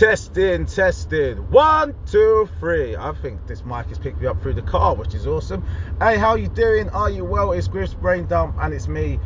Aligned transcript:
Testing, 0.00 0.64
testing. 0.64 1.36
One, 1.50 1.94
two, 2.06 2.48
three. 2.58 2.96
I 2.96 3.12
think 3.12 3.46
this 3.46 3.66
mic 3.66 3.84
has 3.88 3.98
picked 3.98 4.18
me 4.18 4.28
up 4.28 4.40
through 4.40 4.54
the 4.54 4.62
car, 4.62 4.94
which 4.94 5.12
is 5.12 5.26
awesome. 5.26 5.62
Hey, 6.00 6.16
how 6.16 6.36
you 6.36 6.48
doing? 6.48 6.88
Are 6.88 7.10
you 7.10 7.22
well? 7.22 7.52
It's 7.52 7.68
Griff's 7.68 7.92
Brain 7.92 8.24
Dump, 8.24 8.56
and 8.58 8.72
it's 8.72 8.88
me, 8.88 9.20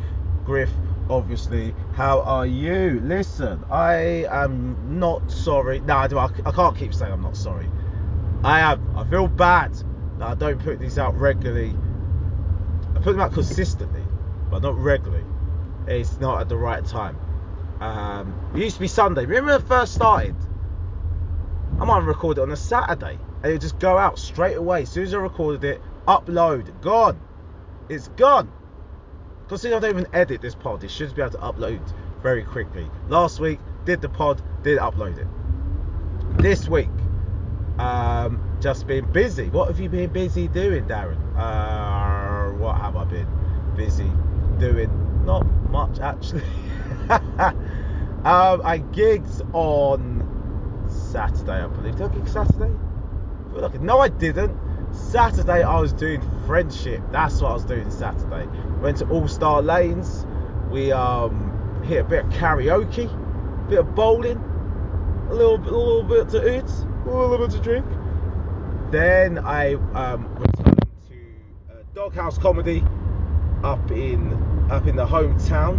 Griff. 0.44 0.70
Obviously, 1.08 1.76
how 1.94 2.22
are 2.22 2.44
you? 2.44 3.00
Listen, 3.04 3.64
I 3.70 4.26
am 4.28 4.98
not 4.98 5.30
sorry. 5.30 5.78
No, 5.78 5.96
I, 5.96 6.08
do, 6.08 6.18
I, 6.18 6.28
I 6.44 6.50
can't 6.50 6.76
keep 6.76 6.92
saying 6.92 7.12
I'm 7.12 7.22
not 7.22 7.36
sorry. 7.36 7.68
I 8.42 8.58
am. 8.58 8.96
I 8.96 9.04
feel 9.04 9.28
bad 9.28 9.74
that 10.18 10.26
I 10.26 10.34
don't 10.34 10.58
put 10.58 10.80
these 10.80 10.98
out 10.98 11.16
regularly. 11.16 11.72
I 12.96 12.98
put 12.98 13.12
them 13.12 13.20
out 13.20 13.32
consistently, 13.32 14.02
but 14.50 14.60
not 14.60 14.76
regularly. 14.76 15.24
It's 15.86 16.18
not 16.18 16.40
at 16.40 16.48
the 16.48 16.56
right 16.56 16.84
time. 16.84 17.16
Um, 17.78 18.34
it 18.56 18.58
used 18.58 18.74
to 18.74 18.80
be 18.80 18.88
Sunday. 18.88 19.24
Remember 19.24 19.52
when 19.52 19.62
I 19.62 19.64
first 19.64 19.94
started? 19.94 20.34
I 21.80 21.84
might 21.84 21.96
have 21.96 22.06
recorded 22.06 22.40
it 22.40 22.44
on 22.44 22.52
a 22.52 22.56
Saturday 22.56 23.18
and 23.42 23.52
it 23.52 23.60
just 23.60 23.78
go 23.78 23.98
out 23.98 24.18
straight 24.18 24.56
away. 24.56 24.82
As 24.82 24.90
soon 24.90 25.04
as 25.04 25.14
I 25.14 25.18
recorded 25.18 25.64
it, 25.64 25.82
upload, 26.06 26.80
gone. 26.80 27.20
It's 27.88 28.08
gone. 28.08 28.50
Because 29.42 29.62
since 29.62 29.74
I 29.74 29.78
don't 29.80 29.90
even 29.90 30.14
edit 30.14 30.40
this 30.40 30.54
pod, 30.54 30.84
it 30.84 30.90
should 30.90 31.14
be 31.14 31.22
able 31.22 31.32
to 31.32 31.38
upload 31.38 31.80
very 32.22 32.42
quickly. 32.42 32.88
Last 33.08 33.40
week, 33.40 33.58
did 33.84 34.00
the 34.00 34.08
pod, 34.08 34.42
did 34.62 34.78
upload 34.78 35.18
it. 35.18 35.26
This 36.42 36.68
week, 36.68 36.88
um, 37.78 38.58
just 38.60 38.86
been 38.86 39.10
busy. 39.12 39.50
What 39.50 39.68
have 39.68 39.78
you 39.78 39.88
been 39.88 40.10
busy 40.10 40.48
doing, 40.48 40.84
Darran? 40.84 41.18
Uh, 41.36 42.56
what 42.56 42.80
have 42.80 42.96
I 42.96 43.04
been 43.04 43.28
busy 43.76 44.10
doing? 44.58 45.24
Not 45.26 45.44
much, 45.70 45.98
actually. 45.98 46.44
um, 47.10 48.62
I 48.64 48.82
gigs 48.92 49.42
on 49.52 50.23
Saturday, 51.14 51.62
I 51.62 51.68
believe. 51.68 51.94
Did 51.94 52.10
I 52.10 52.14
gig 52.14 52.26
Saturday? 52.26 52.74
Like. 53.52 53.80
No, 53.80 54.00
I 54.00 54.08
didn't. 54.08 54.58
Saturday, 54.92 55.62
I 55.62 55.78
was 55.78 55.92
doing 55.92 56.20
friendship. 56.44 57.00
That's 57.12 57.40
what 57.40 57.52
I 57.52 57.54
was 57.54 57.64
doing 57.64 57.88
Saturday. 57.88 58.48
Went 58.80 58.96
to 58.96 59.08
All 59.08 59.28
Star 59.28 59.62
Lanes. 59.62 60.26
We 60.72 60.90
um, 60.90 61.84
hit 61.84 62.00
a 62.00 62.04
bit 62.04 62.24
of 62.24 62.32
karaoke, 62.32 63.06
a 63.06 63.68
bit 63.68 63.78
of 63.78 63.94
bowling, 63.94 64.38
a 65.30 65.34
little, 65.34 65.54
a 65.54 65.70
little 65.70 66.02
bit 66.02 66.28
to 66.30 66.58
eat, 66.58 66.64
a 66.64 67.08
little 67.08 67.38
bit 67.38 67.50
to 67.52 67.60
drink. 67.60 67.86
Then 68.90 69.38
I 69.38 69.74
um, 69.94 70.34
returned 70.34 70.82
to 71.10 71.14
uh, 71.70 71.74
Doghouse 71.94 72.38
Comedy 72.38 72.82
up 73.62 73.88
in 73.92 74.32
up 74.68 74.88
in 74.88 74.96
the 74.96 75.06
hometown, 75.06 75.78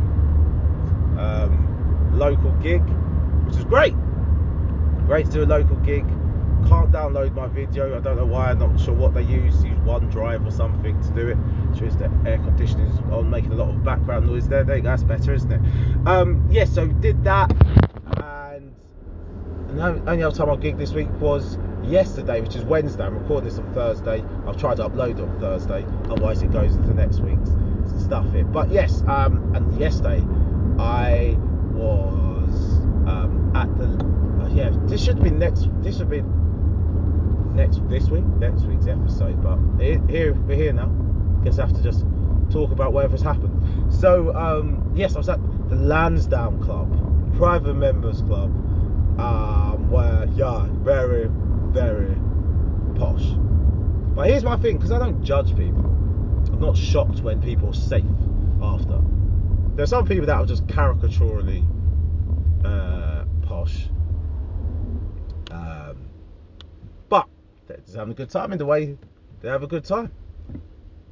um, 1.19 2.17
local 2.17 2.51
gig, 2.61 2.83
which 3.45 3.57
was 3.57 3.65
great. 3.65 3.95
Great 5.05 5.27
to 5.27 5.31
do 5.31 5.43
a 5.43 5.45
local 5.45 5.75
gig. 5.77 6.03
Can't 6.67 6.91
download 6.91 7.35
my 7.35 7.45
video. 7.45 7.95
I 7.95 7.99
don't 7.99 8.17
know 8.17 8.25
why. 8.25 8.47
I'm 8.47 8.57
not 8.57 8.79
sure 8.79 8.95
what 8.95 9.13
they 9.13 9.21
use. 9.21 9.63
Use 9.63 9.77
OneDrive 9.79 10.47
or 10.47 10.49
something 10.49 10.99
to 10.99 11.09
do 11.11 11.27
it. 11.27 11.37
Just 11.75 11.99
the 11.99 12.05
air 12.25 12.39
conditioning's 12.39 12.97
on, 13.11 13.29
making 13.29 13.51
a 13.51 13.55
lot 13.55 13.69
of 13.69 13.83
background 13.83 14.25
noise 14.25 14.47
there. 14.47 14.63
That's 14.63 15.03
better, 15.03 15.31
isn't 15.33 15.51
it? 15.51 15.61
Um, 16.07 16.47
yeah. 16.49 16.65
So 16.65 16.87
did 16.87 17.23
that, 17.23 17.51
and 18.17 18.73
the 19.69 20.01
only 20.07 20.23
other 20.23 20.35
time 20.35 20.49
I 20.49 20.55
gig 20.55 20.79
this 20.79 20.91
week 20.91 21.09
was 21.19 21.59
yesterday, 21.83 22.41
which 22.41 22.55
is 22.55 22.63
Wednesday. 22.63 23.03
I'm 23.03 23.19
recording 23.19 23.47
this 23.47 23.59
on 23.59 23.71
Thursday. 23.75 24.25
I'll 24.47 24.55
try 24.55 24.73
to 24.73 24.89
upload 24.89 25.21
on 25.21 25.39
Thursday. 25.39 25.85
Otherwise, 26.09 26.41
it 26.41 26.51
goes 26.51 26.75
into 26.75 26.95
next 26.95 27.19
week's 27.19 27.51
stuff. 28.03 28.33
It. 28.33 28.51
But 28.51 28.71
yes, 28.71 29.03
um, 29.07 29.53
and 29.55 29.79
yesterday 29.79 30.23
I 30.79 31.37
was 31.73 32.79
um, 33.05 33.51
at 33.53 33.77
the 33.77 34.24
yeah, 34.55 34.69
this 34.85 35.03
should 35.03 35.21
be 35.21 35.29
next. 35.29 35.67
This 35.81 35.97
should 35.97 36.09
be 36.09 36.21
next 37.53 37.87
this 37.89 38.09
week, 38.09 38.23
next 38.39 38.63
week's 38.63 38.87
episode. 38.87 39.43
But 39.43 39.59
here 40.09 40.33
we're 40.33 40.55
here 40.55 40.71
now. 40.71 40.87
Guess 41.43 41.59
I 41.59 41.67
have 41.67 41.75
to 41.75 41.83
just 41.83 42.05
talk 42.49 42.71
about 42.71 42.93
whatever's 42.93 43.21
happened. 43.21 43.93
So 43.93 44.33
um, 44.33 44.93
yes, 44.95 45.15
I 45.15 45.17
was 45.17 45.27
at 45.27 45.39
the 45.69 45.75
Lansdowne 45.75 46.63
Club, 46.63 47.35
private 47.35 47.73
members 47.73 48.21
club, 48.21 48.49
um, 49.19 49.89
where 49.91 50.25
yeah, 50.35 50.67
very 50.83 51.27
very 51.29 52.15
posh. 52.97 53.25
But 54.15 54.29
here's 54.29 54.45
my 54.45 54.55
thing, 54.55 54.77
because 54.77 54.93
I 54.93 54.99
don't 54.99 55.21
judge 55.21 55.49
people. 55.49 55.83
I'm 55.83 56.61
not 56.61 56.77
shocked 56.77 57.19
when 57.19 57.41
people 57.41 57.71
are 57.71 57.73
safe 57.73 58.05
after. 58.61 59.01
There's 59.75 59.89
some 59.89 60.07
people 60.07 60.27
that 60.27 60.37
are 60.37 60.45
just 60.45 60.65
caricaturally 60.69 61.65
uh, 62.63 63.25
posh 63.41 63.89
um, 65.51 66.09
but 67.09 67.27
just 67.95 67.99
having 67.99 68.11
a 68.11 68.15
good 68.15 68.29
time 68.29 68.51
in 68.51 68.57
the 68.57 68.65
way 68.65 68.97
they 69.41 69.47
have 69.47 69.63
a 69.63 69.67
good 69.67 69.85
time. 69.85 70.11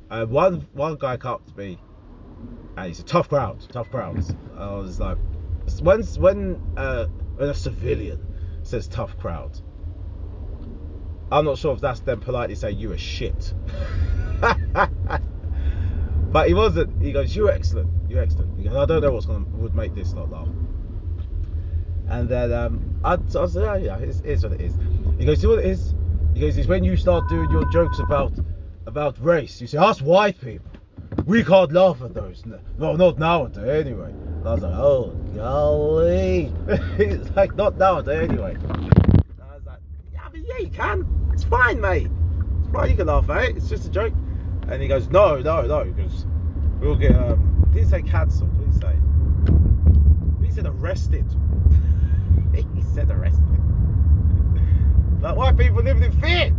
Uh, 0.09 0.25
one 0.25 0.67
one 0.73 0.95
guy 0.95 1.15
came 1.15 1.31
up 1.31 1.45
to 1.47 1.57
me 1.57 1.79
and 2.75 2.87
he's 2.87 2.99
a 2.99 3.03
tough 3.03 3.29
crowd, 3.29 3.65
tough 3.71 3.89
crowds. 3.89 4.35
I 4.57 4.69
was 4.71 4.99
like, 4.99 5.17
when 5.81 6.03
when 6.03 6.61
uh, 6.75 7.05
when 7.37 7.49
a 7.49 7.53
civilian 7.53 8.19
says 8.63 8.89
tough 8.89 9.17
crowd, 9.17 9.57
I'm 11.31 11.45
not 11.45 11.57
sure 11.57 11.73
if 11.73 11.79
that's 11.79 12.01
them 12.01 12.19
politely 12.19 12.55
saying 12.55 12.77
you 12.77 12.91
a 12.91 12.97
shit. 12.97 13.53
but 16.31 16.47
he 16.47 16.53
wasn't. 16.53 17.01
He 17.01 17.13
goes, 17.13 17.33
you're 17.33 17.49
excellent, 17.49 17.89
you're 18.09 18.21
excellent. 18.21 18.57
He 18.57 18.65
goes, 18.65 18.75
I 18.75 18.85
don't 18.85 19.01
know 19.01 19.11
what's 19.11 19.25
gonna 19.25 19.45
would 19.55 19.73
make 19.73 19.95
this 19.95 20.11
not 20.11 20.29
laugh. 20.29 20.49
And 22.09 22.27
then 22.27 22.51
um, 22.51 22.99
I, 23.05 23.13
I 23.13 23.15
was 23.15 23.55
oh, 23.55 23.75
yeah, 23.75 23.97
it 23.99 24.25
is 24.25 24.43
what 24.43 24.51
it 24.51 24.61
is. 24.61 24.73
He 25.17 25.25
goes, 25.25 25.39
see 25.39 25.47
what 25.47 25.59
it 25.59 25.65
is? 25.65 25.95
He 26.33 26.39
goes, 26.39 26.57
it's 26.57 26.67
when 26.67 26.83
you 26.83 26.97
start 26.97 27.29
doing 27.29 27.49
your 27.51 27.65
jokes 27.65 27.99
about 27.99 28.33
about 28.87 29.23
race. 29.23 29.61
You 29.61 29.67
say, 29.67 29.77
us 29.77 30.01
white 30.01 30.39
people, 30.41 30.65
we 31.25 31.43
can't 31.43 31.71
laugh 31.71 32.01
at 32.01 32.13
those. 32.13 32.43
No, 32.77 32.95
not 32.95 33.19
nowadays 33.19 33.85
anyway. 33.85 34.09
And 34.09 34.47
I 34.47 34.53
was 34.53 34.63
like, 34.63 34.73
oh, 34.73 35.11
golly. 35.35 36.51
it's 36.97 37.29
like, 37.35 37.55
not 37.55 37.77
nowadays 37.77 38.29
anyway. 38.29 38.55
And 38.55 38.91
I 39.41 39.55
was 39.55 39.65
like, 39.65 39.79
yeah, 40.11 40.27
yeah, 40.33 40.57
you 40.57 40.69
can. 40.69 41.29
It's 41.33 41.43
fine, 41.43 41.79
mate. 41.79 42.09
It's 42.59 42.71
fine, 42.73 42.89
you 42.89 42.97
can 42.97 43.07
laugh 43.07 43.29
at 43.29 43.49
it. 43.49 43.57
It's 43.57 43.69
just 43.69 43.85
a 43.85 43.89
joke. 43.89 44.13
And 44.67 44.81
he 44.81 44.87
goes, 44.87 45.09
no, 45.09 45.39
no, 45.39 45.61
no, 45.61 45.83
because 45.85 46.25
we'll 46.79 46.95
get, 46.95 47.15
um, 47.15 47.67
he 47.69 47.79
didn't 47.79 47.89
say 47.91 48.01
cancelled, 48.01 48.51
what 48.57 48.71
did 48.71 48.73
he 48.73 48.79
say? 48.81 50.47
He 50.47 50.51
said 50.51 50.65
arrested. 50.65 51.25
he 52.53 52.81
said 52.93 53.11
arrested. 53.11 53.52
Like 55.23 55.37
white 55.37 55.57
people 55.57 55.81
living 55.81 56.03
in 56.03 56.11
fear. 56.19 56.53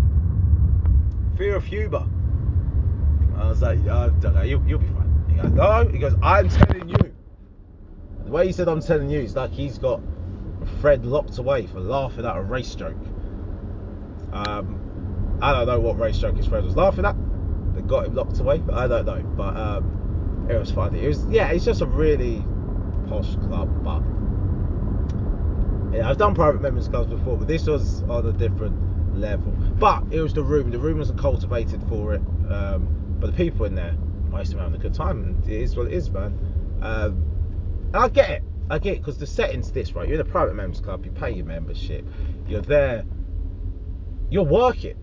Fear 1.36 1.56
of 1.56 1.64
humour. 1.66 2.06
I 3.36 3.48
was 3.48 3.60
like, 3.60 3.78
oh, 3.80 4.08
know, 4.08 4.40
you, 4.40 4.62
you'll 4.66 4.78
be 4.78 4.86
fine. 4.86 5.24
He 5.28 5.36
goes, 5.36 5.50
no. 5.50 5.86
He 5.86 5.98
goes, 5.98 6.14
I'm 6.22 6.48
telling 6.48 6.88
you. 6.88 7.14
The 8.24 8.30
way 8.30 8.46
he 8.46 8.52
said 8.52 8.68
I'm 8.68 8.80
telling 8.80 9.10
you, 9.10 9.20
it's 9.20 9.34
like 9.34 9.50
he's 9.50 9.76
got 9.76 10.00
Fred 10.80 11.04
locked 11.04 11.36
away 11.36 11.66
for 11.66 11.78
laughing 11.78 12.24
at 12.24 12.38
a 12.38 12.40
race 12.40 12.74
joke. 12.74 12.96
Um, 14.32 15.38
I 15.42 15.52
don't 15.52 15.66
know 15.66 15.80
what 15.80 15.98
race 15.98 16.16
joke 16.16 16.36
his 16.36 16.46
friend 16.46 16.64
was 16.64 16.74
laughing 16.74 17.04
at. 17.04 17.16
They 17.74 17.82
got 17.82 18.06
him 18.06 18.14
locked 18.14 18.40
away. 18.40 18.58
But 18.60 18.76
I 18.76 18.88
don't 18.88 19.04
know, 19.04 19.20
but 19.36 19.56
um, 19.58 20.48
it 20.50 20.58
was 20.58 20.70
funny. 20.72 21.04
It 21.04 21.08
was 21.08 21.26
yeah, 21.26 21.50
it's 21.50 21.66
just 21.66 21.82
a 21.82 21.86
really 21.86 22.42
posh 23.08 23.36
club, 23.36 23.84
but 23.84 24.00
I've 26.02 26.16
done 26.16 26.34
private 26.34 26.60
members 26.60 26.88
clubs 26.88 27.10
before, 27.10 27.36
but 27.36 27.48
this 27.48 27.66
was 27.66 28.02
on 28.04 28.26
a 28.26 28.32
different 28.32 29.16
level. 29.16 29.52
But 29.52 30.04
it 30.10 30.20
was 30.20 30.34
the 30.34 30.42
room. 30.42 30.70
The 30.70 30.78
room 30.78 30.98
wasn't 30.98 31.20
cultivated 31.20 31.82
for 31.88 32.14
it. 32.14 32.22
Um, 32.50 33.16
but 33.20 33.28
the 33.28 33.36
people 33.36 33.64
in 33.66 33.74
there, 33.74 33.94
most 34.30 34.48
of 34.48 34.54
them 34.54 34.64
having 34.64 34.80
a 34.80 34.82
good 34.82 34.94
time. 34.94 35.22
And 35.22 35.48
it 35.48 35.62
is 35.62 35.76
what 35.76 35.86
it 35.86 35.92
is, 35.92 36.10
man. 36.10 36.38
Um, 36.82 37.90
I 37.94 38.08
get 38.08 38.30
it. 38.30 38.42
I 38.70 38.78
get 38.78 38.94
it 38.94 39.00
because 39.00 39.18
the 39.18 39.26
setting's 39.26 39.70
this, 39.70 39.92
right? 39.92 40.08
You're 40.08 40.20
in 40.20 40.26
a 40.26 40.30
private 40.30 40.54
members 40.54 40.80
club. 40.80 41.04
You 41.04 41.10
pay 41.10 41.30
your 41.30 41.46
membership. 41.46 42.06
You're 42.46 42.62
there. 42.62 43.04
You're 44.30 44.44
working. 44.44 44.96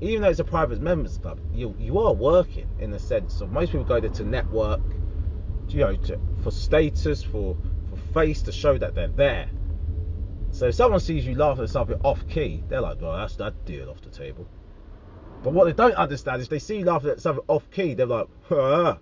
Even 0.00 0.22
though 0.22 0.28
it's 0.28 0.40
a 0.40 0.44
private 0.44 0.80
members 0.80 1.16
club, 1.18 1.40
you 1.52 1.74
you 1.78 1.98
are 2.00 2.12
working 2.12 2.68
in 2.80 2.90
the 2.90 2.98
sense 2.98 3.40
of 3.40 3.52
most 3.52 3.70
people 3.70 3.84
go 3.84 4.00
there 4.00 4.10
to 4.10 4.24
network, 4.24 4.80
you 5.68 5.78
know, 5.78 5.94
to, 5.94 6.18
for 6.42 6.50
status, 6.50 7.22
for 7.22 7.56
for 7.88 7.96
face, 8.12 8.42
to 8.42 8.52
show 8.52 8.76
that 8.76 8.94
they're 8.94 9.08
there. 9.08 9.48
So 10.54 10.68
if 10.68 10.76
someone 10.76 11.00
sees 11.00 11.26
you 11.26 11.34
laughing 11.34 11.64
at 11.64 11.70
something 11.70 11.98
off 12.04 12.24
key, 12.28 12.62
they're 12.68 12.80
like, 12.80 13.02
well, 13.02 13.16
that's 13.16 13.34
that 13.36 13.64
deal 13.64 13.90
off 13.90 14.00
the 14.02 14.08
table. 14.08 14.46
But 15.42 15.52
what 15.52 15.64
they 15.64 15.72
don't 15.72 15.96
understand 15.96 16.40
is 16.40 16.48
they 16.48 16.60
see 16.60 16.78
you 16.78 16.84
laughing 16.84 17.10
at 17.10 17.20
something 17.20 17.44
off 17.48 17.68
key, 17.72 17.94
they're 17.94 18.06
like, 18.06 18.28
ah, 18.52 18.98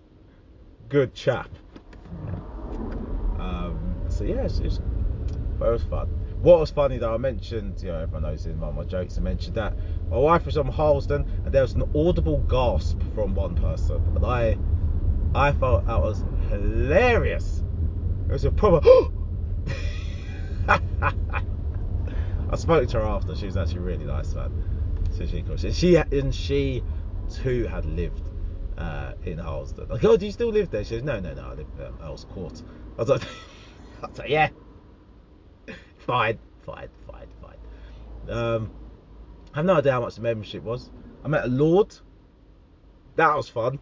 good 0.89 1.13
chap. 1.13 1.51
Um, 3.39 3.97
so 4.09 4.25
yeah, 4.25 4.45
it's, 4.45 4.61
it's, 4.61 4.81
but 5.59 5.69
it 5.69 5.73
was 5.73 5.83
fun. 5.83 6.09
What 6.41 6.59
was 6.59 6.71
funny 6.71 6.97
though, 6.97 7.13
I 7.13 7.19
mentioned, 7.19 7.83
you 7.83 7.89
know, 7.89 7.99
everyone 7.99 8.23
knows 8.23 8.47
in 8.47 8.59
one 8.59 8.71
of 8.71 8.75
my 8.75 8.85
jokes, 8.85 9.19
I 9.19 9.21
mentioned 9.21 9.57
that 9.57 9.77
my 10.11 10.17
wife 10.17 10.47
was 10.47 10.55
from 10.55 10.69
Harlesden 10.69 11.27
and 11.45 11.53
there 11.53 11.61
was 11.61 11.75
an 11.75 11.83
audible 11.95 12.39
gasp 12.49 12.99
from 13.15 13.35
one 13.35 13.57
person. 13.57 14.03
And 14.17 14.25
I 14.25 14.57
I 15.35 15.53
thought 15.53 15.85
that 15.87 16.01
was 16.01 16.25
hilarious. 16.49 17.63
It 18.31 18.33
was 18.33 18.47
a 18.47 18.51
proper 18.51 18.81
I 20.69 20.81
spoke 22.63 22.89
to 22.91 23.01
her 23.01 23.05
after. 23.05 23.35
She 23.35 23.47
was 23.47 23.57
actually 23.57 23.81
really 23.81 24.05
nice, 24.05 24.35
man. 24.35 24.53
So 25.17 25.27
she, 25.27 25.39
and 25.41 25.75
she 25.75 25.97
and 25.97 26.35
she 26.35 26.83
too 27.29 27.67
had 27.67 27.85
lived 27.85 28.23
uh, 28.79 29.13
in 29.25 29.37
Harlesden. 29.37 29.89
Like, 29.89 30.05
oh, 30.05 30.17
do 30.17 30.25
you 30.25 30.33
still 30.33 30.49
live 30.49 30.71
there? 30.71 30.85
She 30.85 30.95
goes, 30.95 31.03
no, 31.03 31.19
no, 31.19 31.35
no, 31.35 31.43
I 31.43 31.55
live 31.55 31.67
um, 31.81 31.99
Earl's 32.03 32.25
Court. 32.33 32.63
I 32.97 33.03
was 33.03 33.09
like, 33.09 33.23
I 34.03 34.07
was 34.07 34.19
like, 34.19 34.31
yeah, 34.31 34.51
fine, 35.99 36.39
fine, 36.65 36.89
fine, 37.11 37.27
fine. 37.41 38.31
Um, 38.31 38.71
I 39.53 39.59
have 39.59 39.67
no 39.67 39.75
idea 39.75 39.93
how 39.93 40.01
much 40.01 40.15
the 40.15 40.23
membership 40.23 40.63
was. 40.63 40.91
I 41.25 41.29
met 41.29 41.45
a 41.45 41.49
lord. 41.49 41.95
That 43.17 43.37
was 43.37 43.49
fun. 43.49 43.81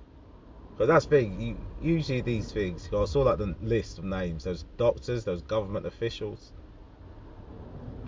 But 0.78 0.86
that's 0.86 1.04
the 1.04 1.20
thing. 1.20 1.40
You, 1.40 1.58
usually 1.82 2.22
these 2.22 2.50
things, 2.50 2.88
I 2.92 3.04
saw 3.04 3.22
like 3.22 3.38
the 3.38 3.54
list 3.60 3.98
of 3.98 4.04
names. 4.04 4.44
Those 4.44 4.64
doctors, 4.78 5.24
those 5.24 5.42
government 5.42 5.86
officials. 5.86 6.52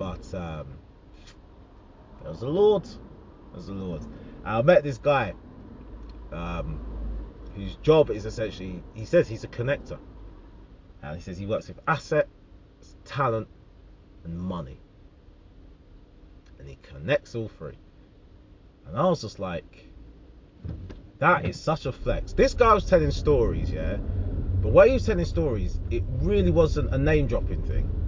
But 0.02 0.34
um, 0.34 0.66
there 2.22 2.32
was 2.32 2.42
a 2.42 2.48
lord. 2.48 2.84
There 2.86 3.54
was 3.54 3.68
a 3.68 3.72
lord. 3.72 4.02
I 4.44 4.60
met 4.62 4.82
this 4.82 4.98
guy. 4.98 5.32
Um, 6.32 6.80
whose 7.54 7.76
job 7.76 8.10
is 8.10 8.26
essentially, 8.26 8.82
he 8.94 9.04
says 9.04 9.28
he's 9.28 9.44
a 9.44 9.48
connector. 9.48 10.00
And 11.04 11.14
he 11.14 11.22
says 11.22 11.38
he 11.38 11.46
works 11.46 11.68
with 11.68 11.78
assets, 11.86 12.28
talent, 13.04 13.46
and 14.24 14.36
money. 14.36 14.80
And 16.58 16.68
he 16.68 16.78
connects 16.82 17.36
all 17.36 17.46
three. 17.46 17.78
And 18.88 18.96
I 18.96 19.04
was 19.04 19.20
just 19.20 19.38
like, 19.38 19.86
that 21.20 21.44
is 21.44 21.60
such 21.60 21.86
a 21.86 21.92
flex. 21.92 22.32
This 22.32 22.54
guy 22.54 22.74
was 22.74 22.86
telling 22.86 23.12
stories, 23.12 23.70
yeah. 23.70 23.98
But 24.62 24.72
while 24.72 24.88
he 24.88 24.94
was 24.94 25.06
telling 25.06 25.26
stories, 25.26 25.78
it 25.92 26.02
really 26.22 26.50
wasn't 26.50 26.92
a 26.92 26.98
name 26.98 27.28
dropping 27.28 27.62
thing. 27.62 28.01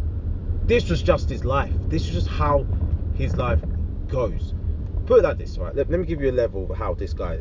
This 0.67 0.89
was 0.89 1.03
just 1.03 1.29
his 1.29 1.45
life. 1.45 1.73
This 1.89 2.07
was 2.07 2.25
just 2.25 2.29
how 2.29 2.67
his 3.15 3.37
life 3.37 3.61
goes. 4.09 4.55
Put 5.07 5.21
it 5.21 5.23
like 5.25 5.39
this, 5.39 5.59
right? 5.59 5.75
Let, 5.75 5.91
let 5.91 6.01
me 6.01 6.07
give 6.07 6.23
you 6.23 6.31
a 6.31 6.33
level 6.33 6.71
of 6.71 6.79
how 6.79 6.95
this 6.95 7.13
guy. 7.13 7.41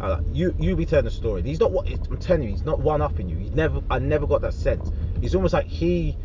Uh, 0.00 0.20
you 0.32 0.54
you 0.58 0.76
be 0.76 0.86
telling 0.86 1.06
a 1.06 1.10
story. 1.10 1.42
He's 1.42 1.58
not 1.58 1.72
what 1.72 1.88
I'm 1.88 2.18
telling 2.18 2.42
you. 2.44 2.50
He's 2.50 2.64
not 2.64 2.78
one 2.78 3.02
up 3.02 3.18
in 3.18 3.28
you. 3.28 3.36
He's 3.36 3.52
never. 3.52 3.82
I 3.90 3.98
never 3.98 4.26
got 4.26 4.42
that 4.42 4.54
sense. 4.54 4.92
He's 5.20 5.34
almost 5.34 5.54
like 5.54 5.66
he 5.66 6.16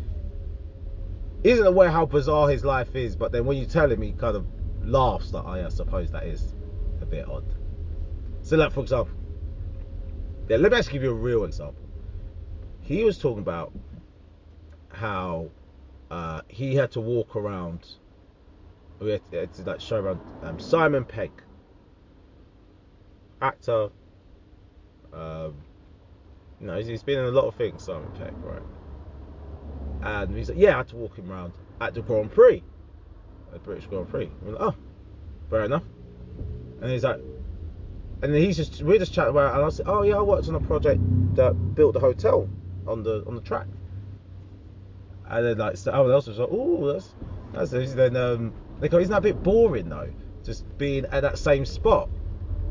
isn't 1.42 1.66
aware 1.66 1.90
how 1.90 2.06
bizarre 2.06 2.48
his 2.48 2.64
life 2.64 2.94
is. 2.94 3.16
But 3.16 3.32
then 3.32 3.46
when 3.46 3.56
you 3.56 3.66
tell 3.66 3.90
him, 3.90 4.02
he 4.02 4.12
kind 4.12 4.36
of 4.36 4.46
laughs. 4.82 5.32
Like, 5.32 5.44
oh, 5.46 5.54
yeah, 5.54 5.66
I 5.66 5.70
suppose 5.70 6.10
that 6.12 6.24
is 6.24 6.54
a 7.00 7.06
bit 7.06 7.26
odd. 7.26 7.44
So, 8.42 8.56
like 8.56 8.72
for 8.72 8.80
example, 8.80 9.14
yeah, 10.48 10.58
let 10.58 10.70
me 10.70 10.78
actually 10.78 10.92
give 10.92 11.02
you 11.04 11.10
a 11.10 11.14
real 11.14 11.44
example. 11.44 11.82
He 12.82 13.02
was 13.02 13.18
talking 13.18 13.40
about 13.40 13.72
how 14.92 15.48
uh, 16.14 16.42
he 16.46 16.76
had 16.76 16.92
to 16.92 17.00
walk 17.00 17.34
around. 17.34 17.88
We 19.00 19.10
had 19.10 19.22
to, 19.32 19.62
like 19.64 19.80
show 19.80 19.96
around 19.96 20.20
um, 20.44 20.60
Simon 20.60 21.04
Pegg, 21.04 21.32
actor. 23.42 23.90
Um, 25.12 25.54
you 26.60 26.68
know, 26.68 26.76
he's, 26.76 26.86
he's 26.86 27.02
been 27.02 27.18
in 27.18 27.24
a 27.24 27.30
lot 27.32 27.46
of 27.46 27.56
things, 27.56 27.82
Simon 27.82 28.12
Pegg, 28.16 28.32
right? 28.44 28.62
And 30.02 30.36
he's 30.36 30.50
like, 30.50 30.58
yeah, 30.58 30.74
I 30.74 30.76
had 30.78 30.88
to 30.88 30.96
walk 30.96 31.18
him 31.18 31.32
around 31.32 31.52
at 31.80 31.94
the 31.94 32.02
Grand 32.02 32.30
Prix, 32.30 32.62
the 33.52 33.58
British 33.58 33.86
Grand 33.86 34.08
Prix. 34.08 34.30
Like, 34.44 34.56
oh, 34.60 34.74
fair 35.50 35.64
enough. 35.64 35.82
And 36.80 36.92
he's 36.92 37.02
like, 37.02 37.20
and 38.22 38.32
he's 38.32 38.56
just 38.56 38.82
we're 38.82 38.98
just 38.98 39.12
chatting 39.12 39.30
about 39.30 39.56
and 39.56 39.64
I 39.64 39.68
said, 39.70 39.86
oh 39.88 40.02
yeah, 40.02 40.18
I 40.18 40.22
worked 40.22 40.48
on 40.48 40.54
a 40.54 40.60
project 40.60 41.00
that 41.34 41.74
built 41.74 41.96
a 41.96 42.00
hotel 42.00 42.48
on 42.86 43.02
the 43.02 43.24
on 43.26 43.34
the 43.34 43.40
track. 43.40 43.66
And 45.28 45.46
then 45.46 45.58
like 45.58 45.76
someone 45.76 46.10
else 46.10 46.26
was 46.26 46.38
like, 46.38 46.48
oh, 46.50 46.92
that's 46.92 47.14
that's 47.52 47.72
easy. 47.72 47.94
Then 47.94 48.16
um, 48.16 48.52
they 48.80 48.88
go, 48.88 48.98
isn't 48.98 49.10
that 49.10 49.18
a 49.18 49.20
bit 49.20 49.42
boring 49.42 49.88
though, 49.88 50.10
just 50.44 50.64
being 50.78 51.06
at 51.06 51.22
that 51.22 51.38
same 51.38 51.64
spot? 51.64 52.08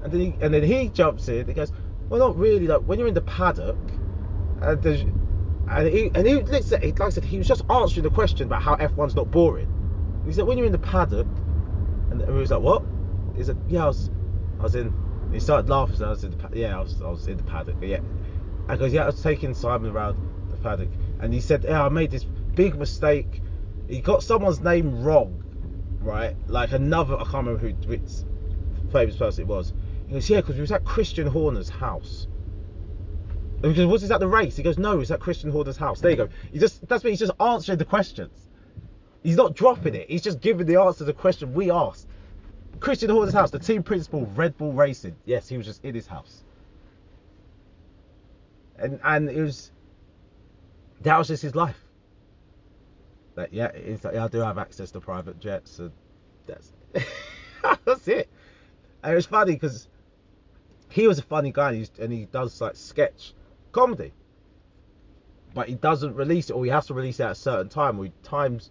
And 0.04 0.12
then 0.12 0.20
he 0.20 0.36
and 0.42 0.54
then 0.54 0.64
he 0.64 0.90
jumps 0.90 1.28
in. 1.28 1.48
He 1.48 1.54
goes, 1.54 1.72
well, 2.10 2.20
not 2.20 2.38
really. 2.38 2.68
Like 2.68 2.82
when 2.82 3.00
you're 3.00 3.08
in 3.08 3.14
the 3.14 3.22
paddock, 3.22 3.78
and 4.62 4.86
and 4.86 5.88
he 5.88 6.12
and 6.14 6.28
he 6.28 6.36
like 6.42 7.02
I 7.02 7.10
said, 7.10 7.24
he 7.24 7.38
was 7.38 7.48
just 7.48 7.64
answering 7.70 8.04
the 8.04 8.12
question 8.12 8.48
about 8.48 8.62
how 8.62 8.76
F1's 8.76 9.16
not 9.16 9.32
boring. 9.32 9.70
He 10.26 10.34
said, 10.34 10.46
when 10.46 10.58
you're 10.58 10.68
in 10.68 10.72
the 10.72 10.78
paddock, 10.78 11.28
and 12.12 12.22
he 12.22 12.32
was 12.32 12.52
like, 12.52 12.62
what? 12.62 12.84
He 13.36 13.44
said, 13.44 13.58
yeah, 13.68 13.84
I 13.84 13.88
was, 13.88 14.10
I 14.60 14.64
was 14.64 14.76
in. 14.76 14.94
He 15.32 15.40
started 15.40 15.70
laughing. 15.70 15.96
So 15.96 16.06
I 16.06 16.10
was 16.10 16.24
in 16.24 16.32
the 16.32 16.50
yeah, 16.54 16.78
I 16.78 16.82
was, 16.82 17.02
I 17.02 17.10
was 17.10 17.28
in 17.28 17.38
the 17.38 17.44
paddock. 17.44 17.80
But 17.80 17.90
yeah, 17.90 18.00
I 18.68 18.76
goes, 18.76 18.94
yeah, 18.94 19.04
I 19.04 19.08
was 19.08 19.22
taking 19.22 19.54
Simon 19.54 19.92
around 19.92 20.18
the 20.52 20.58
paddock, 20.58 20.90
and 21.20 21.34
he 21.34 21.40
said, 21.40 21.64
yeah, 21.64 21.84
I 21.84 21.90
made 21.90 22.12
this 22.12 22.26
big 22.56 22.76
mistake. 22.76 23.42
He 23.88 24.00
got 24.00 24.24
someone's 24.24 24.62
name 24.62 25.04
wrong, 25.04 25.44
right? 26.02 26.36
Like 26.48 26.72
another, 26.72 27.16
I 27.16 27.24
can't 27.24 27.48
remember 27.48 27.60
who 27.60 27.74
which 27.88 28.02
famous 28.92 29.18
person 29.18 29.44
it 29.44 29.48
was. 29.48 29.74
He 30.08 30.14
goes, 30.14 30.30
yeah, 30.30 30.42
because 30.42 30.56
we 30.56 30.62
was 30.62 30.72
at 30.72 30.86
Christian 30.86 31.28
Horner's 31.28 31.70
house. 31.70 32.28
And 33.64 33.76
he 33.76 33.86
was 33.86 34.10
at 34.12 34.20
the 34.20 34.28
race? 34.28 34.56
He 34.58 34.64
goes, 34.64 34.78
no, 34.78 35.00
it's 35.00 35.12
at 35.12 35.20
Christian 35.20 35.50
Horner's 35.50 35.78
house. 35.78 36.02
There 36.02 36.12
you 36.12 36.18
go. 36.18 36.30
He 36.52 36.60
just 36.60 36.88
that's 36.88 37.04
what 37.04 37.12
he's 37.12 37.20
just 37.20 37.32
answering 37.40 37.78
the 37.78 37.86
questions. 37.86 38.50
He's 39.24 39.38
not 39.38 39.56
dropping 39.56 39.96
it. 39.96 40.10
He's 40.10 40.22
just 40.22 40.42
giving 40.42 40.68
the 40.68 40.80
answer 40.80 41.00
to 41.00 41.04
the 41.06 41.14
question 41.14 41.54
we 41.54 41.72
asked. 41.72 42.08
Christian 42.82 43.10
Horner's 43.10 43.34
house, 43.34 43.52
the 43.52 43.60
team 43.60 43.82
principal, 43.82 44.26
Red 44.36 44.58
Bull 44.58 44.74
Racing. 44.74 45.16
Yes, 45.24 45.48
he 45.48 45.56
was 45.56 45.66
just 45.66 45.84
in 45.86 45.96
his 45.96 46.08
house. 46.08 46.44
And 48.78 49.00
and 49.04 49.30
it 49.30 49.42
was 49.42 49.72
that 51.02 51.18
was 51.18 51.30
just 51.30 51.42
his 51.42 51.56
life. 51.56 51.83
Like 53.36 53.50
yeah, 53.52 53.68
it's 53.68 54.04
like, 54.04 54.16
yeah, 54.16 54.26
I 54.26 54.28
do 54.28 54.40
have 54.40 54.58
access 54.58 54.92
to 54.92 55.00
private 55.00 55.40
jets, 55.40 55.80
and 55.80 55.92
that's 56.46 56.72
that's 57.86 58.08
it. 58.08 58.30
And 59.04 59.14
it 59.14 59.16
was 59.16 59.26
funny 59.26 59.54
because 59.54 59.88
he 60.90 61.08
was 61.08 61.20
a 61.20 61.24
funny 61.24 61.52
guy, 61.52 61.72
and, 61.72 61.90
and 62.00 62.14
he 62.14 62.26
does 62.26 62.62
like 62.62 62.76
sketch 62.76 63.34
comedy, 63.72 64.14
but 65.54 65.68
he 65.68 65.76
doesn't 65.76 66.16
release 66.16 66.50
it, 66.50 66.54
or 66.54 66.64
he 66.64 66.72
has 66.72 66.86
to 66.88 66.94
release 66.94 67.20
it 67.20 67.24
at 67.24 67.32
a 67.32 67.36
certain 67.36 67.70
time, 67.70 68.00
or 68.00 68.06
he 68.06 68.12
times 68.24 68.70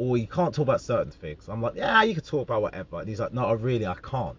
or 0.00 0.16
he 0.16 0.24
can't 0.24 0.54
talk 0.54 0.62
about 0.62 0.80
certain 0.80 1.12
things. 1.12 1.46
I'm 1.46 1.60
like, 1.60 1.74
yeah, 1.74 2.02
you 2.04 2.14
can 2.14 2.22
talk 2.22 2.40
about 2.48 2.62
whatever. 2.62 3.00
And 3.00 3.08
he's 3.08 3.20
like, 3.20 3.34
no, 3.34 3.44
I 3.44 3.52
really, 3.52 3.86
I 3.86 3.96
can't. 3.96 4.38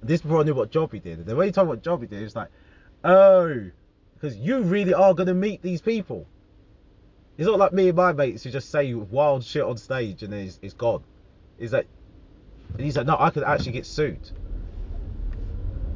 And 0.00 0.10
this 0.10 0.20
before 0.20 0.40
I 0.40 0.42
knew 0.42 0.52
what 0.52 0.72
job 0.72 0.92
he 0.92 0.98
did. 0.98 1.18
And 1.18 1.26
then 1.26 1.36
when 1.36 1.46
he 1.46 1.52
told 1.52 1.68
me 1.68 1.70
what 1.70 1.82
job 1.84 2.00
he 2.00 2.08
did, 2.08 2.20
it's 2.24 2.34
like, 2.34 2.48
oh, 3.04 3.70
because 4.14 4.36
you 4.36 4.62
really 4.62 4.94
are 4.94 5.14
to 5.14 5.32
meet 5.32 5.62
these 5.62 5.80
people. 5.80 6.26
It's 7.38 7.46
not 7.46 7.58
like 7.58 7.72
me 7.72 7.88
and 7.88 7.96
my 7.96 8.12
mates 8.12 8.44
who 8.44 8.50
just 8.50 8.70
say 8.70 8.94
wild 8.94 9.44
shit 9.44 9.62
on 9.62 9.76
stage 9.76 10.22
and 10.22 10.32
then 10.32 10.46
it's, 10.46 10.58
it's 10.62 10.74
gone. 10.74 11.02
He's 11.58 11.72
like, 11.72 11.86
he's 12.78 12.96
like, 12.96 13.06
no, 13.06 13.16
I 13.18 13.30
could 13.30 13.44
actually 13.44 13.72
get 13.72 13.84
sued. 13.86 14.30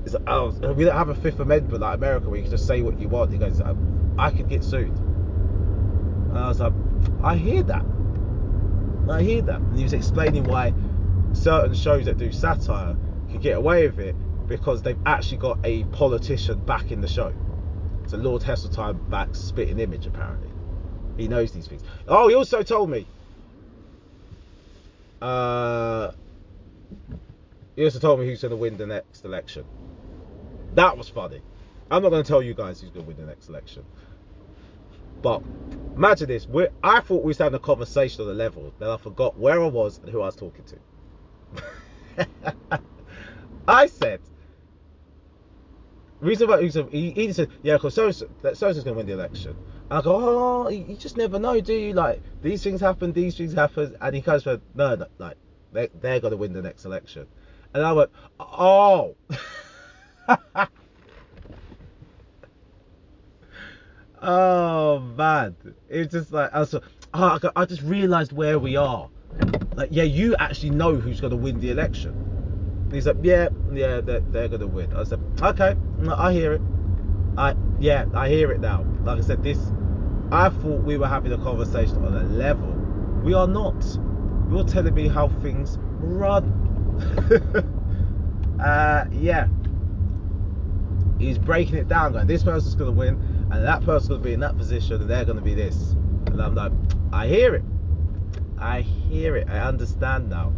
It's 0.04 0.14
like, 0.14 0.24
oh, 0.26 0.50
we 0.74 0.84
don't 0.84 0.96
have 0.96 1.08
a 1.08 1.14
Fifth 1.14 1.40
Amendment 1.40 1.80
like 1.80 1.96
America 1.96 2.28
where 2.28 2.36
you 2.36 2.42
can 2.42 2.50
just 2.50 2.66
say 2.66 2.82
what 2.82 3.00
you 3.00 3.08
want. 3.08 3.32
He 3.32 3.38
goes, 3.38 3.60
um, 3.60 4.14
I 4.18 4.30
could 4.30 4.48
get 4.48 4.62
sued. 4.62 4.88
And 4.88 6.38
I 6.38 6.48
was 6.48 6.60
like, 6.60 6.72
I 7.22 7.36
hear 7.36 7.62
that. 7.64 7.84
I 9.10 9.22
hear 9.22 9.42
that. 9.42 9.60
And 9.60 9.76
he 9.76 9.82
was 9.82 9.94
explaining 9.94 10.44
why 10.44 10.74
certain 11.32 11.74
shows 11.74 12.04
that 12.04 12.18
do 12.18 12.32
satire 12.32 12.96
can 13.30 13.40
get 13.40 13.56
away 13.56 13.86
with 13.86 13.98
it 13.98 14.14
because 14.46 14.82
they've 14.82 14.98
actually 15.06 15.38
got 15.38 15.58
a 15.64 15.84
politician 15.84 16.58
back 16.64 16.90
in 16.90 17.00
the 17.00 17.08
show. 17.08 17.32
So 18.08 18.16
Lord 18.16 18.42
Heseltine 18.42 19.08
backs 19.08 19.38
Spitting 19.38 19.78
Image, 19.78 20.06
apparently. 20.06 20.50
He 21.20 21.28
knows 21.28 21.52
these 21.52 21.66
things. 21.66 21.82
Oh, 22.08 22.28
he 22.28 22.34
also 22.34 22.62
told 22.62 22.88
me. 22.88 23.06
Uh, 25.20 26.12
he 27.76 27.84
also 27.84 27.98
told 27.98 28.20
me 28.20 28.26
who's 28.26 28.40
going 28.40 28.50
to 28.50 28.56
win 28.56 28.78
the 28.78 28.86
next 28.86 29.26
election. 29.26 29.66
That 30.74 30.96
was 30.96 31.10
funny. 31.10 31.42
I'm 31.90 32.02
not 32.02 32.08
going 32.08 32.22
to 32.22 32.28
tell 32.28 32.40
you 32.40 32.54
guys 32.54 32.80
who's 32.80 32.90
going 32.90 33.04
to 33.04 33.08
win 33.08 33.18
the 33.18 33.26
next 33.26 33.50
election. 33.50 33.84
But 35.20 35.42
imagine 35.94 36.28
this. 36.28 36.48
we 36.48 36.68
I 36.82 37.00
thought 37.00 37.22
we 37.22 37.28
was 37.28 37.38
having 37.38 37.54
a 37.54 37.58
conversation 37.58 38.22
on 38.22 38.28
the 38.28 38.34
level. 38.34 38.72
Then 38.78 38.88
I 38.88 38.96
forgot 38.96 39.38
where 39.38 39.62
I 39.62 39.66
was 39.66 39.98
and 39.98 40.08
who 40.10 40.22
I 40.22 40.26
was 40.26 40.36
talking 40.36 40.64
to. 42.16 42.28
I 43.68 43.86
said, 43.88 44.20
reason 46.20 46.48
why 46.48 46.62
he, 46.62 47.10
he 47.10 47.32
said, 47.32 47.48
yeah, 47.62 47.74
because 47.74 47.94
so 47.94 48.10
so's 48.10 48.60
going 48.60 48.84
to 48.84 48.92
win 48.92 49.06
the 49.06 49.12
election. 49.12 49.56
And 49.90 49.98
I 49.98 50.02
go, 50.02 50.16
oh, 50.16 50.68
you 50.68 50.96
just 50.96 51.16
never 51.16 51.38
know, 51.38 51.60
do 51.60 51.72
you? 51.72 51.92
Like, 51.92 52.22
these 52.42 52.62
things 52.62 52.80
happen, 52.80 53.12
these 53.12 53.36
things 53.36 53.52
happen. 53.52 53.96
And 54.00 54.14
he 54.14 54.22
said, 54.22 54.60
no, 54.74 54.94
no 54.94 55.06
like, 55.18 55.36
they, 55.72 55.88
they're 56.00 56.20
going 56.20 56.32
to 56.32 56.36
win 56.36 56.52
the 56.52 56.62
next 56.62 56.84
election. 56.84 57.26
And 57.74 57.84
I 57.84 57.92
went, 57.92 58.10
oh. 58.38 59.16
Oh 64.22 64.98
man, 64.98 65.56
it's 65.88 66.12
just 66.12 66.30
like 66.30 66.52
I 66.52 66.60
was, 66.60 66.74
oh, 67.14 67.38
I 67.56 67.64
just 67.64 67.80
realised 67.82 68.32
where 68.32 68.58
we 68.58 68.76
are. 68.76 69.08
Like, 69.74 69.88
yeah, 69.92 70.02
you 70.02 70.36
actually 70.36 70.70
know 70.70 70.94
who's 70.94 71.20
going 71.20 71.30
to 71.30 71.38
win 71.38 71.58
the 71.58 71.70
election. 71.70 72.39
And 72.90 72.96
he's 72.96 73.06
like, 73.06 73.18
yeah, 73.22 73.50
yeah, 73.72 74.00
they're, 74.00 74.18
they're 74.18 74.48
to 74.48 74.66
win. 74.66 74.92
I 74.96 75.04
said, 75.04 75.20
okay, 75.40 75.76
I 76.12 76.32
hear 76.32 76.54
it. 76.54 76.60
I 77.38 77.54
yeah, 77.78 78.06
I 78.14 78.28
hear 78.28 78.50
it 78.50 78.58
now. 78.58 78.84
Like 79.04 79.18
I 79.18 79.20
said, 79.20 79.44
this, 79.44 79.58
I 80.32 80.48
thought 80.48 80.82
we 80.82 80.98
were 80.98 81.06
having 81.06 81.32
a 81.32 81.38
conversation 81.38 82.04
on 82.04 82.16
a 82.16 82.24
level. 82.24 82.66
We 83.22 83.32
are 83.32 83.46
not. 83.46 83.80
You're 84.50 84.64
telling 84.64 84.92
me 84.92 85.06
how 85.06 85.28
things 85.40 85.78
run. 86.00 86.50
uh, 88.60 89.04
yeah. 89.12 89.46
He's 91.20 91.38
breaking 91.38 91.76
it 91.76 91.86
down, 91.86 92.12
going, 92.12 92.26
this 92.26 92.42
person's 92.42 92.74
to 92.74 92.90
win, 92.90 93.14
and 93.52 93.64
that 93.64 93.84
person's 93.84 94.08
to 94.08 94.18
be 94.18 94.32
in 94.32 94.40
that 94.40 94.56
position, 94.58 95.00
and 95.00 95.08
they're 95.08 95.24
to 95.36 95.44
be 95.44 95.54
this. 95.54 95.92
And 96.26 96.42
I'm 96.42 96.56
like, 96.56 96.72
I 97.12 97.28
hear 97.28 97.54
it. 97.54 97.62
I 98.58 98.80
hear 98.80 99.36
it. 99.36 99.48
I 99.48 99.60
understand 99.60 100.28
now. 100.28 100.52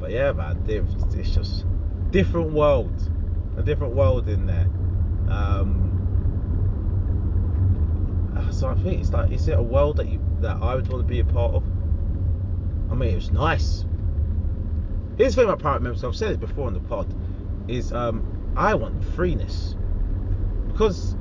But 0.00 0.10
yeah, 0.12 0.32
man, 0.32 0.64
it's 0.66 1.30
just 1.30 1.66
different 2.10 2.52
world, 2.52 3.10
a 3.56 3.62
different 3.62 3.94
world 3.94 4.28
in 4.28 4.46
there. 4.46 4.66
Um, 5.28 5.90
so 8.50 8.68
I 8.68 8.74
think 8.74 9.00
it's 9.00 9.10
like, 9.10 9.30
is 9.30 9.46
it 9.48 9.58
a 9.58 9.62
world 9.62 9.98
that 9.98 10.08
you 10.08 10.20
that 10.40 10.56
I 10.60 10.74
would 10.74 10.88
want 10.88 11.02
to 11.02 11.08
be 11.08 11.20
a 11.20 11.24
part 11.24 11.54
of? 11.54 11.62
I 12.90 12.94
mean, 12.94 13.10
it 13.10 13.14
was 13.14 13.30
nice. 13.30 13.84
Here's 15.18 15.34
the 15.34 15.42
thing 15.42 15.50
about 15.50 15.82
members. 15.82 16.02
I've 16.02 16.16
said 16.16 16.32
it 16.32 16.40
before 16.40 16.66
on 16.66 16.74
the 16.74 16.80
pod. 16.80 17.14
Is 17.68 17.92
um, 17.92 18.52
I 18.56 18.74
want 18.74 19.04
freeness 19.04 19.76
because 20.68 21.14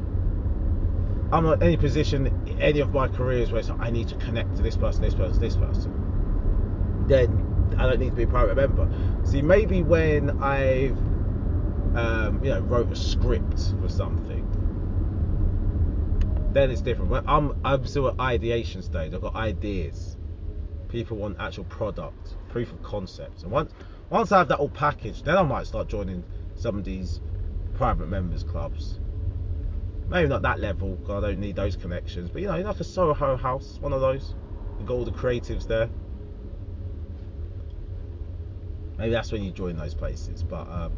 I'm 1.32 1.44
not 1.44 1.62
in 1.62 1.64
any 1.64 1.78
position, 1.78 2.58
any 2.60 2.80
of 2.80 2.94
my 2.94 3.08
careers 3.08 3.52
where 3.52 3.62
like, 3.62 3.80
I 3.80 3.90
need 3.90 4.08
to 4.08 4.16
connect 4.16 4.56
to 4.56 4.64
this 4.64 4.78
person, 4.78 5.02
this 5.02 5.14
person, 5.14 5.40
this 5.40 5.56
person. 5.56 7.06
Then 7.08 7.49
I 7.80 7.88
don't 7.88 8.00
need 8.00 8.10
to 8.10 8.16
be 8.16 8.24
a 8.24 8.28
private 8.28 8.56
member. 8.56 8.90
See, 9.24 9.42
maybe 9.42 9.84
when 9.84 10.42
I've 10.42 10.98
um, 11.96 12.40
you 12.44 12.52
know 12.52 12.60
wrote 12.62 12.92
a 12.92 12.96
script 12.96 13.74
for 13.82 13.90
something 13.90 14.46
then 16.54 16.72
it's 16.72 16.82
different. 16.82 17.10
But 17.10 17.24
I'm 17.28 17.60
I'm 17.64 17.86
still 17.86 18.10
at 18.10 18.20
ideation 18.20 18.82
stage. 18.82 19.14
I've 19.14 19.22
got 19.22 19.36
ideas. 19.36 20.18
People 20.88 21.18
want 21.18 21.38
actual 21.40 21.66
product, 21.66 22.36
proof 22.50 22.72
of 22.72 22.82
concept. 22.82 23.44
And 23.44 23.52
once 23.52 23.74
once 24.10 24.32
I 24.32 24.40
have 24.40 24.48
that 24.50 24.60
all 24.60 24.70
packaged, 24.70 25.26
then 25.26 25.38
I 25.38 25.44
might 25.44 25.68
start 25.68 25.88
joining 25.88 26.24
some 26.56 26.78
of 26.78 26.84
these 26.84 27.22
private 27.76 28.08
members 28.08 28.44
clubs. 28.44 29.00
Maybe 30.08 30.28
not 30.28 30.42
that 30.42 30.60
level, 30.60 30.96
because 30.96 31.24
I 31.24 31.28
don't 31.28 31.40
need 31.40 31.56
those 31.56 31.76
connections. 31.76 32.32
But 32.32 32.42
you 32.42 32.48
know, 32.48 32.60
like 32.60 32.80
a 32.80 32.84
Soho 32.84 33.38
House, 33.38 33.78
one 33.80 33.94
of 33.94 34.02
those. 34.02 34.34
You've 34.80 34.88
got 34.88 34.96
all 34.96 35.06
the 35.06 35.12
creatives 35.12 35.68
there. 35.68 35.90
Maybe 39.00 39.12
that's 39.12 39.32
when 39.32 39.42
you 39.42 39.52
join 39.52 39.78
those 39.78 39.96
places. 39.96 40.44
But 40.44 40.70
um, 40.70 40.92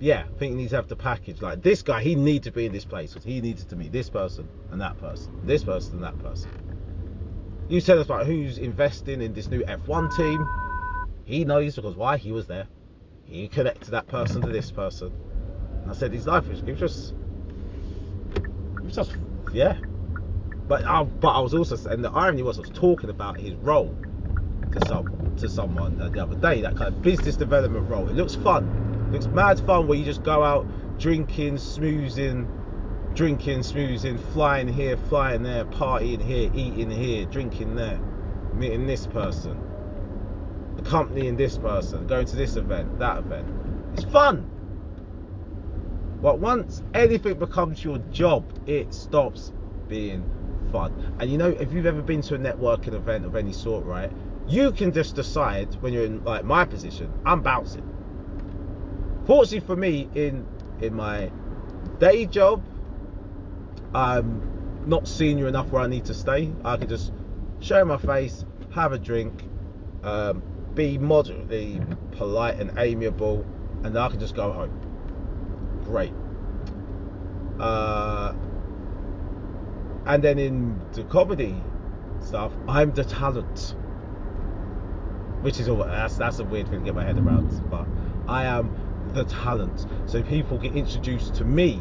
yeah, 0.00 0.24
I 0.34 0.38
think 0.38 0.52
he 0.52 0.56
needs 0.56 0.70
to 0.70 0.76
have 0.76 0.88
the 0.88 0.96
package. 0.96 1.42
Like 1.42 1.62
this 1.62 1.82
guy, 1.82 2.02
he 2.02 2.14
needs 2.14 2.44
to 2.44 2.50
be 2.50 2.64
in 2.64 2.72
this 2.72 2.86
place 2.86 3.12
because 3.12 3.24
he 3.24 3.42
needed 3.42 3.68
to 3.68 3.76
meet 3.76 3.92
this 3.92 4.08
person 4.08 4.48
and 4.70 4.80
that 4.80 4.98
person, 4.98 5.30
this 5.44 5.62
person 5.62 5.96
and 5.96 6.04
that 6.04 6.18
person. 6.18 6.50
You 7.68 7.80
tell 7.82 7.98
us 7.98 8.06
about 8.06 8.26
who's 8.26 8.56
investing 8.56 9.20
in 9.20 9.34
this 9.34 9.48
new 9.48 9.62
F1 9.64 10.16
team. 10.16 10.48
He 11.26 11.44
knows 11.44 11.76
because 11.76 11.94
why? 11.94 12.16
He 12.16 12.32
was 12.32 12.46
there. 12.46 12.68
He 13.26 13.48
connected 13.48 13.90
that 13.90 14.06
person 14.06 14.40
to 14.40 14.48
this 14.48 14.70
person. 14.70 15.12
And 15.82 15.90
I 15.90 15.94
said 15.94 16.12
his 16.12 16.26
life 16.26 16.48
was 16.48 16.60
just, 16.60 17.14
was 18.82 18.94
just, 18.94 19.16
yeah. 19.52 19.76
But 20.68 20.86
I, 20.86 21.02
but 21.02 21.28
I 21.28 21.40
was 21.40 21.52
also, 21.52 21.76
and 21.90 22.02
the 22.02 22.10
irony 22.12 22.42
was, 22.42 22.58
I 22.58 22.62
was 22.62 22.70
talking 22.70 23.10
about 23.10 23.38
his 23.38 23.54
role 23.56 23.94
to 24.72 24.86
some 24.86 25.15
to 25.38 25.48
someone 25.48 26.00
uh, 26.00 26.08
the 26.08 26.22
other 26.22 26.36
day. 26.36 26.62
That 26.62 26.76
kind 26.76 26.94
of 26.94 27.02
business 27.02 27.36
development 27.36 27.88
role. 27.88 28.08
It 28.08 28.16
looks 28.16 28.34
fun 28.34 28.86
looks 29.10 29.26
mad 29.26 29.60
fun 29.60 29.86
where 29.86 29.96
you 29.96 30.04
just 30.04 30.22
go 30.22 30.42
out 30.42 30.66
drinking, 30.98 31.54
smoozing, 31.54 32.46
drinking, 33.14 33.60
smoozing, 33.60 34.18
flying 34.32 34.68
here, 34.68 34.96
flying 34.96 35.42
there, 35.42 35.64
partying 35.64 36.22
here, 36.22 36.50
eating 36.54 36.90
here, 36.90 37.24
drinking 37.26 37.76
there, 37.76 37.98
meeting 38.54 38.86
this 38.86 39.06
person, 39.06 39.60
accompanying 40.78 41.36
this 41.36 41.58
person, 41.58 42.06
going 42.06 42.26
to 42.26 42.36
this 42.36 42.56
event, 42.56 42.98
that 42.98 43.18
event. 43.18 43.46
It's 43.94 44.04
fun. 44.04 44.50
But 46.22 46.38
once 46.38 46.82
anything 46.94 47.38
becomes 47.38 47.84
your 47.84 47.98
job, 48.10 48.44
it 48.66 48.92
stops 48.92 49.52
being 49.88 50.24
fun. 50.72 51.16
And 51.20 51.30
you 51.30 51.38
know, 51.38 51.50
if 51.50 51.72
you've 51.72 51.86
ever 51.86 52.02
been 52.02 52.22
to 52.22 52.34
a 52.34 52.38
networking 52.38 52.94
event 52.94 53.24
of 53.24 53.36
any 53.36 53.52
sort, 53.52 53.84
right, 53.84 54.10
you 54.48 54.72
can 54.72 54.92
just 54.92 55.14
decide 55.14 55.74
when 55.82 55.92
you're 55.92 56.04
in 56.04 56.24
like 56.24 56.44
my 56.44 56.64
position, 56.64 57.12
I'm 57.24 57.42
bouncing. 57.42 57.84
Fortunately 59.26 59.66
for 59.66 59.76
me, 59.76 60.08
in 60.14 60.46
in 60.80 60.94
my 60.94 61.30
day 61.98 62.26
job, 62.26 62.62
I'm 63.94 64.82
not 64.86 65.08
senior 65.08 65.48
enough 65.48 65.70
where 65.70 65.82
I 65.82 65.86
need 65.88 66.04
to 66.06 66.14
stay. 66.14 66.52
I 66.64 66.76
can 66.76 66.88
just 66.88 67.12
show 67.60 67.84
my 67.84 67.96
face, 67.96 68.44
have 68.70 68.92
a 68.92 68.98
drink, 68.98 69.42
um, 70.04 70.42
be 70.74 70.98
moderately 70.98 71.80
polite 72.12 72.60
and 72.60 72.78
amiable, 72.78 73.44
and 73.82 73.96
then 73.96 74.02
I 74.02 74.08
can 74.08 74.20
just 74.20 74.36
go 74.36 74.52
home. 74.52 75.80
Great. 75.84 76.12
Uh, 77.58 78.34
and 80.04 80.22
then 80.22 80.38
in 80.38 80.80
the 80.92 81.02
comedy 81.04 81.60
stuff, 82.20 82.52
I'm 82.68 82.92
the 82.92 83.04
talent, 83.04 83.74
which 85.46 85.60
is 85.60 85.68
all 85.68 85.76
that's 85.76 86.16
that's 86.16 86.40
a 86.40 86.44
weird 86.44 86.68
thing 86.68 86.80
to 86.80 86.84
get 86.86 86.94
my 86.96 87.04
head 87.04 87.16
around, 87.16 87.70
but 87.70 87.86
I 88.26 88.46
am 88.46 88.68
the 89.14 89.22
talent. 89.26 89.86
So 90.06 90.20
people 90.20 90.58
get 90.58 90.74
introduced 90.74 91.36
to 91.36 91.44
me 91.44 91.80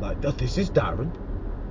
like, 0.00 0.24
oh, 0.24 0.30
this 0.30 0.56
is 0.56 0.70
Darran. 0.70 1.10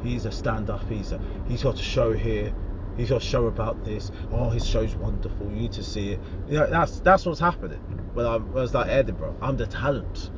He's 0.03 0.25
a 0.25 0.31
stand-up. 0.33 0.85
He's 0.89 1.13
a, 1.13 1.21
he's 1.47 1.63
got 1.63 1.79
a 1.79 1.81
show 1.81 2.11
here. 2.11 2.53
He's 2.97 3.07
got 3.07 3.23
a 3.23 3.25
show 3.25 3.47
about 3.47 3.85
this. 3.85 4.11
Oh, 4.33 4.49
his 4.49 4.67
show's 4.67 4.93
wonderful. 4.95 5.45
You 5.47 5.61
need 5.61 5.71
to 5.71 5.83
see 5.83 6.11
it. 6.11 6.19
You 6.49 6.59
know, 6.59 6.69
that's 6.69 6.99
that's 6.99 7.25
what's 7.25 7.39
happening 7.39 7.79
when 8.13 8.25
I 8.25 8.35
was 8.35 8.73
like 8.73 8.89
Edinburgh. 8.89 9.37
I'm 9.41 9.55
the 9.55 9.65
talent. 9.65 10.29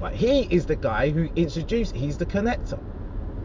Like 0.00 0.14
he 0.14 0.48
is 0.50 0.64
the 0.64 0.76
guy 0.76 1.10
who 1.10 1.28
introduced. 1.36 1.94
He's 1.94 2.16
the 2.16 2.24
connector 2.24 2.80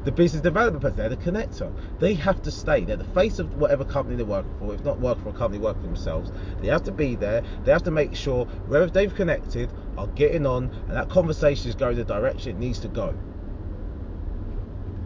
the 0.05 0.11
business 0.11 0.41
development 0.41 0.81
person, 0.81 0.97
they're 0.97 1.09
the 1.09 1.17
connector. 1.17 1.73
They 1.99 2.13
have 2.13 2.41
to 2.43 2.51
stay. 2.51 2.85
They're 2.85 2.95
the 2.95 3.03
face 3.03 3.39
of 3.39 3.55
whatever 3.55 3.83
company 3.83 4.15
they're 4.15 4.25
working 4.25 4.53
for. 4.59 4.73
If 4.73 4.83
not 4.83 4.99
working 4.99 5.23
for 5.23 5.29
a 5.29 5.33
company, 5.33 5.61
work 5.61 5.75
for 5.77 5.83
themselves. 5.83 6.31
They 6.61 6.67
have 6.67 6.83
to 6.83 6.91
be 6.91 7.15
there. 7.15 7.43
They 7.63 7.71
have 7.71 7.83
to 7.83 7.91
make 7.91 8.15
sure 8.15 8.45
wherever 8.67 8.89
they've 8.89 9.13
connected 9.13 9.71
are 9.97 10.07
getting 10.07 10.45
on 10.45 10.71
and 10.87 10.95
that 10.95 11.09
conversation 11.09 11.69
is 11.69 11.75
going 11.75 11.97
the 11.97 12.05
direction 12.05 12.55
it 12.55 12.59
needs 12.59 12.79
to 12.79 12.87
go. 12.87 13.13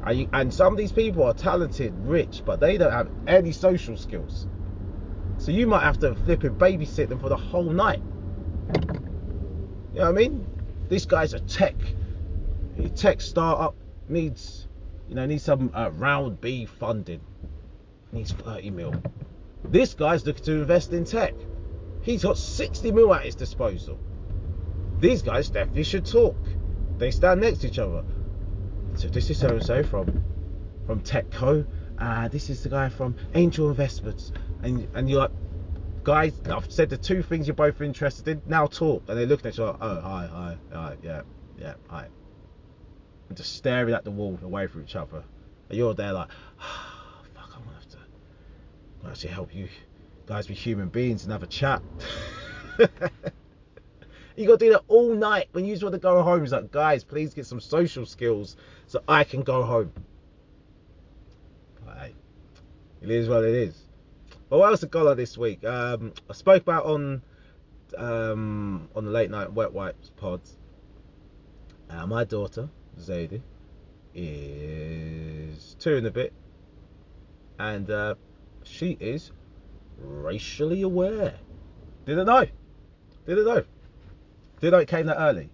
And 0.05 0.53
some 0.53 0.73
of 0.73 0.77
these 0.77 0.91
people 0.91 1.23
are 1.23 1.33
talented, 1.33 1.93
rich, 2.05 2.43
but 2.45 2.59
they 2.59 2.77
don't 2.77 2.91
have 2.91 3.09
any 3.25 3.51
social 3.53 3.97
skills. 3.97 4.47
So 5.37 5.51
you 5.51 5.65
might 5.65 5.83
have 5.83 5.97
to 5.99 6.13
flip 6.13 6.43
and 6.43 6.59
babysit 6.59 7.09
them 7.09 7.19
for 7.19 7.29
the 7.29 7.37
whole 7.37 7.63
night. 7.63 8.01
You 9.93 9.99
know 9.99 10.05
what 10.05 10.09
I 10.09 10.11
mean? 10.11 10.45
This 10.89 11.05
guy's 11.05 11.33
a 11.33 11.39
tech. 11.39 11.75
A 12.77 12.89
tech 12.89 13.21
startup 13.21 13.75
needs 14.09 14.62
you 15.13 15.17
know, 15.17 15.27
needs 15.27 15.43
some 15.43 15.69
uh, 15.75 15.91
round 15.91 16.41
B 16.41 16.65
funding. 16.65 17.21
Needs 18.11 18.31
30 18.31 18.71
mil. 18.71 18.95
This 19.63 19.93
guy's 19.93 20.25
looking 20.25 20.43
to 20.45 20.53
invest 20.53 20.91
in 20.91 21.05
tech. 21.05 21.35
He's 22.01 22.23
got 22.23 22.35
60 22.35 22.91
mil 22.91 23.13
at 23.13 23.23
his 23.23 23.35
disposal. 23.35 23.99
These 24.99 25.21
guys 25.21 25.49
definitely 25.49 25.83
should 25.83 26.07
talk. 26.07 26.35
They 26.97 27.11
stand 27.11 27.41
next 27.41 27.59
to 27.59 27.67
each 27.67 27.77
other. 27.77 28.03
So 28.95 29.07
this 29.07 29.29
is 29.29 29.37
so 29.37 29.49
and 29.49 29.63
so 29.63 29.83
from 29.83 30.23
from 30.87 31.01
TechCo. 31.01 31.63
Uh, 31.99 32.27
this 32.29 32.49
is 32.49 32.63
the 32.63 32.69
guy 32.69 32.89
from 32.89 33.15
Angel 33.35 33.69
Investments. 33.69 34.31
And 34.63 34.87
and 34.95 35.07
you're 35.07 35.19
like, 35.19 35.31
guys, 36.03 36.33
I've 36.51 36.71
said 36.71 36.89
the 36.89 36.97
two 36.97 37.21
things 37.21 37.45
you're 37.45 37.53
both 37.53 37.81
interested 37.81 38.27
in. 38.27 38.41
Now 38.47 38.65
talk. 38.65 39.03
And 39.07 39.19
they're 39.19 39.27
looking 39.27 39.45
at 39.45 39.57
you 39.59 39.65
like, 39.65 39.77
oh, 39.79 40.01
hi, 40.01 40.27
hi, 40.31 40.57
hi, 40.71 40.97
yeah, 41.03 41.21
yeah, 41.59 41.75
hi 41.87 42.07
just 43.35 43.55
staring 43.55 43.93
at 43.93 44.03
the 44.03 44.11
wall 44.11 44.37
away 44.43 44.67
from 44.67 44.83
each 44.83 44.95
other. 44.95 45.23
And 45.69 45.77
you're 45.77 45.93
there 45.93 46.13
like, 46.13 46.29
oh, 46.59 47.23
fuck, 47.33 47.49
I'm 47.55 47.63
gonna 47.63 47.75
have 47.75 47.89
to 47.89 47.97
actually 49.09 49.31
help 49.31 49.53
you 49.53 49.67
guys 50.25 50.47
be 50.47 50.53
human 50.53 50.89
beings 50.89 51.23
and 51.23 51.31
have 51.31 51.43
a 51.43 51.47
chat. 51.47 51.81
you 54.37 54.47
got 54.47 54.59
to 54.59 54.65
do 54.65 54.71
that 54.71 54.83
all 54.87 55.13
night 55.13 55.49
when 55.51 55.65
you 55.65 55.73
just 55.73 55.83
want 55.83 55.93
to 55.93 55.99
go 55.99 56.21
home. 56.23 56.43
It's 56.43 56.51
like, 56.51 56.71
guys, 56.71 57.03
please 57.03 57.33
get 57.33 57.45
some 57.45 57.59
social 57.59 58.05
skills 58.05 58.55
so 58.87 59.01
I 59.07 59.23
can 59.23 59.43
go 59.43 59.63
home. 59.63 59.91
It 63.03 63.11
is 63.11 63.27
what 63.27 63.43
it 63.43 63.53
is. 63.53 63.75
But 64.49 64.59
what 64.59 64.69
else 64.69 64.79
have 64.79 64.91
got 64.91 65.07
on 65.07 65.17
this 65.17 65.37
week? 65.37 65.65
Um, 65.65 66.13
I 66.29 66.33
spoke 66.33 66.61
about 66.61 66.85
on 66.85 67.21
um, 67.97 68.87
on 68.95 69.03
the 69.03 69.11
late 69.11 69.29
night 69.29 69.51
wet 69.51 69.73
wipes 69.73 70.09
pods. 70.15 70.55
Uh, 71.89 72.07
my 72.07 72.23
daughter 72.23 72.69
Zadie 72.99 73.41
is 74.13 75.75
two 75.79 75.95
and 75.95 76.07
a 76.07 76.11
bit, 76.11 76.33
and 77.59 77.89
uh, 77.89 78.15
she 78.63 78.97
is 78.99 79.31
racially 79.97 80.81
aware. 80.81 81.35
Didn't 82.05 82.27
know. 82.27 82.45
Didn't 83.25 83.45
know. 83.45 83.63
Didn't 84.59 84.71
know 84.73 84.79
it 84.79 84.87
came 84.87 85.05
that 85.07 85.19
early. 85.19 85.49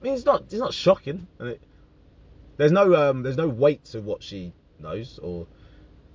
I 0.00 0.04
mean, 0.04 0.14
it's 0.14 0.24
not. 0.24 0.42
It's 0.42 0.54
not 0.54 0.74
shocking. 0.74 1.26
It, 1.40 1.62
there's 2.56 2.72
no. 2.72 2.94
Um, 2.94 3.22
there's 3.22 3.36
no 3.36 3.48
weight 3.48 3.84
to 3.86 4.00
what 4.00 4.22
she 4.22 4.52
knows 4.78 5.18
or 5.22 5.46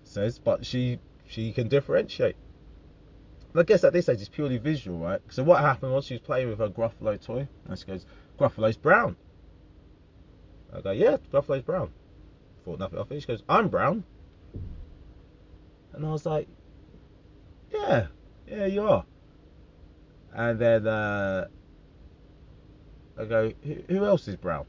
says, 0.04 0.40
but 0.40 0.66
she 0.66 1.00
she 1.28 1.52
can 1.52 1.68
differentiate. 1.68 2.36
And 3.54 3.62
I 3.62 3.64
guess 3.64 3.84
at 3.84 3.94
this 3.94 4.10
age 4.10 4.20
it's 4.20 4.30
purely 4.30 4.58
visual, 4.58 5.00
right? 5.00 5.22
So 5.30 5.44
what 5.44 5.62
happened 5.62 5.94
was 5.94 6.06
she 6.06 6.16
was 6.16 6.22
playing 6.22 6.50
with 6.50 6.60
her 6.60 6.70
Gruffalo 6.70 7.24
toy, 7.24 7.48
and 7.68 7.80
she 7.80 7.86
goes, 7.86 8.06
"Gruffalo's 8.38 8.78
brown." 8.78 9.16
I 10.74 10.82
go, 10.82 10.92
"Yeah, 10.92 11.18
Gruffalo's 11.32 11.64
brown." 11.64 11.92
Thought 12.66 12.80
nothing 12.80 13.00
of 13.00 13.12
it. 13.12 13.22
She 13.22 13.28
goes, 13.28 13.44
"I'm 13.50 13.70
brown," 13.70 14.04
and 15.94 16.06
I 16.06 16.12
was 16.12 16.26
like, 16.26 16.48
"Yeah, 17.72 18.08
yeah, 18.48 18.66
you 18.66 18.88
are." 18.88 19.06
And 20.34 20.60
then 20.60 20.88
uh, 20.88 21.48
I 23.18 23.26
go, 23.26 23.52
"Who, 23.88 24.06
else 24.06 24.28
is 24.28 24.36
brown?" 24.36 24.66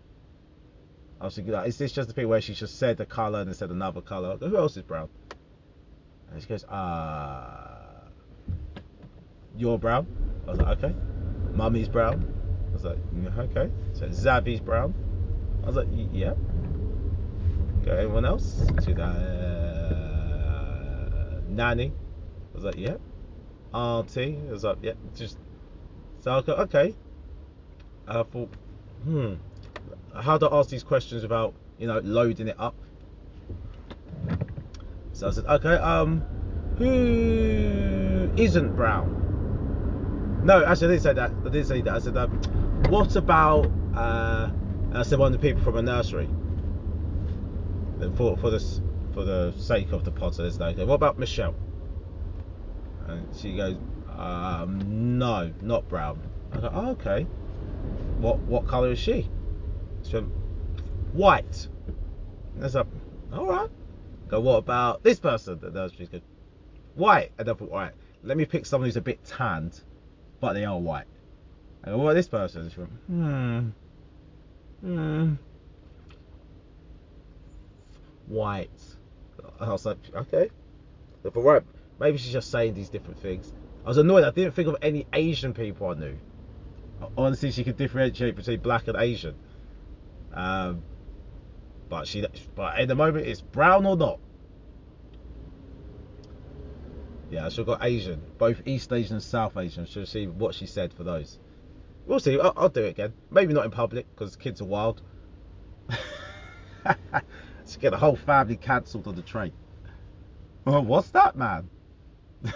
I 1.20 1.24
was 1.24 1.34
thinking, 1.34 1.52
like, 1.52 1.68
is 1.68 1.76
this 1.76 1.92
just 1.92 2.08
the 2.08 2.14
thing 2.14 2.28
where 2.28 2.40
she 2.40 2.54
just 2.54 2.78
said 2.78 2.96
the 2.96 3.04
colour 3.04 3.40
and 3.40 3.48
then 3.48 3.54
said 3.54 3.70
another 3.70 4.00
colour? 4.00 4.38
Who 4.38 4.56
else 4.56 4.76
is 4.78 4.82
brown? 4.84 5.10
And 6.32 6.40
she 6.40 6.48
goes, 6.48 6.64
ah, 6.68 8.04
you're 9.56 9.78
brown. 9.78 10.06
I 10.46 10.50
was 10.50 10.60
like, 10.60 10.82
okay. 10.82 10.94
Mummy's 11.52 11.88
brown. 11.88 12.24
I 12.70 12.72
was 12.72 12.84
like, 12.84 12.98
okay. 13.38 13.70
So 13.92 14.06
Zabby's 14.06 14.60
brown. 14.60 14.94
I 15.62 15.66
was 15.66 15.76
like, 15.76 15.88
yeah. 16.12 16.34
Okay, 17.82 17.98
anyone 17.98 18.24
else? 18.24 18.62
She's 18.84 18.98
uh, 18.98 20.20
Nanny. 21.48 21.92
I 22.52 22.54
was 22.54 22.64
like, 22.64 22.76
yeah. 22.76 22.96
Auntie. 23.72 24.38
I 24.48 24.52
was 24.52 24.64
like, 24.64 24.78
yeah. 24.82 24.94
Just 25.14 25.38
so 26.20 26.32
I 26.32 26.42
go, 26.42 26.54
okay. 26.54 26.94
I 28.06 28.22
thought, 28.22 28.52
hmm. 29.04 29.34
How 30.14 30.36
do 30.38 30.48
I 30.48 30.58
ask 30.58 30.68
these 30.70 30.82
questions 30.82 31.22
without, 31.22 31.54
you 31.78 31.86
know, 31.86 32.00
loading 32.00 32.48
it 32.48 32.56
up? 32.58 32.74
So 35.12 35.28
I 35.28 35.30
said, 35.30 35.44
okay, 35.46 35.74
um, 35.74 36.22
who 36.76 38.30
isn't 38.36 38.74
brown? 38.74 39.16
No, 40.44 40.64
actually, 40.64 40.88
I 40.88 40.90
didn't 40.90 41.02
say 41.02 41.12
that. 41.14 41.30
I 41.30 41.44
didn't 41.44 41.66
say 41.66 41.80
that. 41.82 41.94
I 41.94 41.98
said, 41.98 42.16
um, 42.16 42.30
what 42.88 43.14
about? 43.16 43.70
Uh, 43.94 44.50
and 44.50 44.69
I 44.92 45.02
said 45.02 45.18
one 45.18 45.32
of 45.32 45.40
the 45.40 45.48
people 45.48 45.62
from 45.62 45.76
a 45.76 45.82
nursery. 45.82 46.28
And 48.00 48.16
For 48.16 48.36
for 48.36 48.50
this 48.50 48.80
for 49.12 49.24
the 49.24 49.52
sake 49.52 49.92
of 49.92 50.04
the 50.04 50.12
so 50.32 50.42
there's 50.42 50.58
no. 50.58 50.72
What 50.86 50.94
about 50.94 51.18
Michelle? 51.18 51.54
And 53.06 53.28
she 53.36 53.56
goes, 53.56 53.76
um, 54.16 55.18
no, 55.18 55.52
not 55.62 55.88
brown. 55.88 56.20
I 56.52 56.60
go, 56.60 56.70
oh, 56.72 56.90
okay. 56.90 57.26
What 58.18 58.38
what 58.40 58.66
colour 58.66 58.92
is 58.92 58.98
she? 58.98 59.28
She 60.02 60.14
went, 60.14 60.28
white. 61.12 61.68
And 62.56 62.64
I 62.64 62.68
like, 62.68 62.86
all 63.32 63.46
right. 63.46 63.70
Go, 64.28 64.40
what 64.40 64.56
about 64.56 65.02
this 65.02 65.18
person? 65.18 65.58
The 65.60 65.70
nursery's 65.70 66.08
good. 66.08 66.22
White. 66.94 67.32
And 67.38 67.48
I 67.48 67.54
thought, 67.54 67.70
all 67.70 67.78
right, 67.78 67.92
let 68.22 68.36
me 68.36 68.44
pick 68.44 68.66
someone 68.66 68.88
who's 68.88 68.96
a 68.96 69.00
bit 69.00 69.24
tanned, 69.24 69.80
but 70.40 70.52
they 70.52 70.64
are 70.64 70.78
white. 70.78 71.06
I 71.82 71.90
go, 71.90 71.98
what 71.98 72.04
about 72.04 72.14
this 72.14 72.28
person? 72.28 72.62
And 72.62 72.72
she 72.72 72.78
went, 72.78 72.92
hmm. 73.06 73.68
White. 78.26 78.70
I 79.58 79.70
was 79.70 79.84
like, 79.84 79.98
okay. 80.14 80.50
But 81.22 81.36
right, 81.36 81.62
maybe 81.98 82.18
she's 82.18 82.32
just 82.32 82.50
saying 82.50 82.74
these 82.74 82.88
different 82.88 83.18
things. 83.20 83.52
I 83.84 83.88
was 83.88 83.98
annoyed. 83.98 84.24
I 84.24 84.30
didn't 84.30 84.54
think 84.54 84.68
of 84.68 84.76
any 84.82 85.06
Asian 85.12 85.52
people 85.52 85.88
I 85.88 85.94
knew. 85.94 86.16
Honestly, 87.16 87.50
she 87.50 87.64
could 87.64 87.76
differentiate 87.76 88.36
between 88.36 88.60
black 88.60 88.88
and 88.88 88.96
Asian. 88.96 89.34
Um, 90.32 90.82
but 91.88 92.06
she, 92.06 92.24
but 92.54 92.78
at 92.78 92.88
the 92.88 92.94
moment, 92.94 93.26
it's 93.26 93.40
brown 93.40 93.86
or 93.86 93.96
not. 93.96 94.20
Yeah, 97.30 97.48
should 97.48 97.66
got 97.66 97.84
Asian, 97.84 98.20
both 98.38 98.62
East 98.66 98.92
Asian 98.92 99.14
and 99.16 99.22
South 99.22 99.56
Asian. 99.56 99.86
Should 99.86 100.08
see 100.08 100.26
what 100.26 100.54
she 100.54 100.66
said 100.66 100.92
for 100.92 101.04
those. 101.04 101.38
We'll 102.10 102.18
see. 102.18 102.40
I'll, 102.40 102.52
I'll 102.56 102.68
do 102.68 102.82
it 102.82 102.88
again. 102.88 103.12
Maybe 103.30 103.54
not 103.54 103.64
in 103.64 103.70
public 103.70 104.04
because 104.12 104.34
kids 104.34 104.60
are 104.60 104.64
wild. 104.64 105.00
to 106.84 107.78
get 107.78 107.90
the 107.90 107.98
whole 107.98 108.16
family 108.16 108.56
cancelled 108.56 109.06
on 109.06 109.14
the 109.14 109.22
train. 109.22 109.52
Oh, 110.66 110.80
what's 110.80 111.10
that, 111.10 111.36
man? 111.36 111.70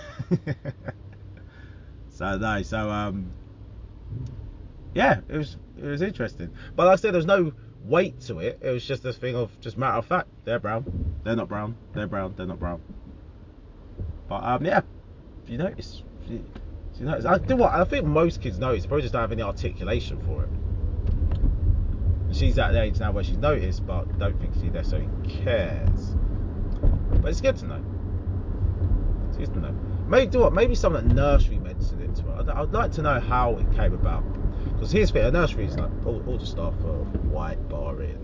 so 2.11 2.37
no, 2.37 2.62
so 2.62 2.90
um, 2.90 3.31
yeah, 4.93 5.21
it 5.29 5.37
was 5.37 5.57
it 5.79 5.85
was 5.85 6.03
interesting. 6.03 6.51
But 6.75 6.87
like 6.87 6.95
I 6.95 6.97
said, 6.97 7.12
there 7.12 7.19
was 7.19 7.27
no 7.27 7.53
weight 7.85 8.21
to 8.23 8.40
it. 8.40 8.59
It 8.61 8.71
was 8.71 8.85
just 8.85 9.05
this 9.05 9.19
thing 9.19 9.37
of 9.37 9.53
just 9.61 9.79
matter 9.79 9.99
of 9.99 10.07
fact. 10.07 10.27
They're 10.45 10.59
brown. 10.59 11.14
They're 11.23 11.37
not 11.37 11.47
brown. 11.47 11.77
They're 11.93 12.09
brown. 12.09 12.35
They're 12.37 12.47
not 12.47 12.59
brown. 12.59 12.83
But 14.29 14.43
um, 14.43 14.64
yeah, 14.64 14.81
if 15.45 15.51
you 15.51 15.59
notice, 15.59 16.03
you, 16.27 16.45
you 17.00 17.07
notice, 17.07 17.24
I 17.24 17.38
do 17.38 17.57
what 17.57 17.74
I 17.74 17.85
think 17.85 18.07
most 18.07 18.40
kids 18.40 18.59
notice. 18.59 18.83
They 18.85 18.88
probably 18.88 19.02
just 19.02 19.12
don't 19.12 19.22
have 19.22 19.33
any 19.33 19.42
articulation 19.42 20.20
for 20.22 20.44
it. 20.44 20.50
She's 22.35 22.59
at 22.59 22.72
the 22.72 22.83
age 22.83 22.98
now 22.98 23.12
where 23.12 23.24
she's 23.24 23.37
noticed, 23.37 23.87
but 23.87 24.18
don't 24.18 24.40
think 24.40 24.54
she 24.54 24.68
necessarily 24.70 25.09
cares. 25.28 26.16
But 27.20 27.30
it's 27.30 27.40
good 27.40 27.57
to 27.59 27.66
know. 27.66 27.85
It's 29.28 29.37
good 29.37 29.54
to 29.54 29.61
know. 29.61 29.74
Maybe 30.09 30.30
do 30.30 30.40
what? 30.40 30.52
Maybe 30.52 30.74
someone 30.74 31.09
at 31.09 31.14
nursery 31.14 31.59
mentioned 31.59 32.02
it 32.02 32.14
to 32.16 32.22
her. 32.24 32.40
I'd, 32.40 32.48
I'd 32.48 32.72
like 32.72 32.92
to 32.92 33.02
know 33.02 33.20
how 33.20 33.57
it 33.57 33.72
came 33.74 33.94
about. 33.94 34.22
Because 34.64 34.92
here's 34.92 35.11
the 35.11 35.20
thing: 35.20 35.26
a 35.26 35.30
nursery 35.30 35.64
is 35.66 35.76
like 35.78 35.90
all, 36.04 36.22
all 36.26 36.38
the 36.38 36.46
staff 36.46 36.74
are 36.85 37.04
white, 37.30 37.68
barring. 37.68 38.18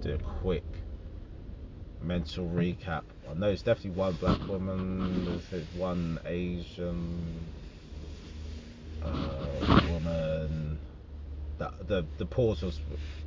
Do 0.00 0.14
a 0.14 0.18
quick 0.18 0.64
mental 2.02 2.46
recap. 2.46 3.02
I 3.28 3.34
know 3.34 3.48
it's 3.48 3.62
definitely 3.62 3.98
one 3.98 4.14
black 4.14 4.46
woman. 4.48 5.42
There's 5.50 5.66
one 5.74 6.18
Asian 6.24 7.46
uh, 9.02 9.80
woman. 9.90 10.78
That 11.58 11.86
the 11.86 12.06
the 12.16 12.26
pause 12.26 12.62
was 12.62 12.80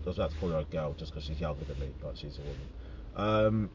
I 0.05 0.07
was 0.07 0.17
about 0.17 0.31
to 0.31 0.37
call 0.37 0.49
her 0.49 0.57
a 0.57 0.63
girl 0.65 0.93
just 0.93 1.11
because 1.11 1.25
she's 1.25 1.39
younger 1.39 1.65
than 1.65 1.79
me, 1.79 1.89
but 2.01 2.17
she's 2.17 2.37
a 2.37 2.41
woman. 2.41 2.67
Um, 3.15 3.69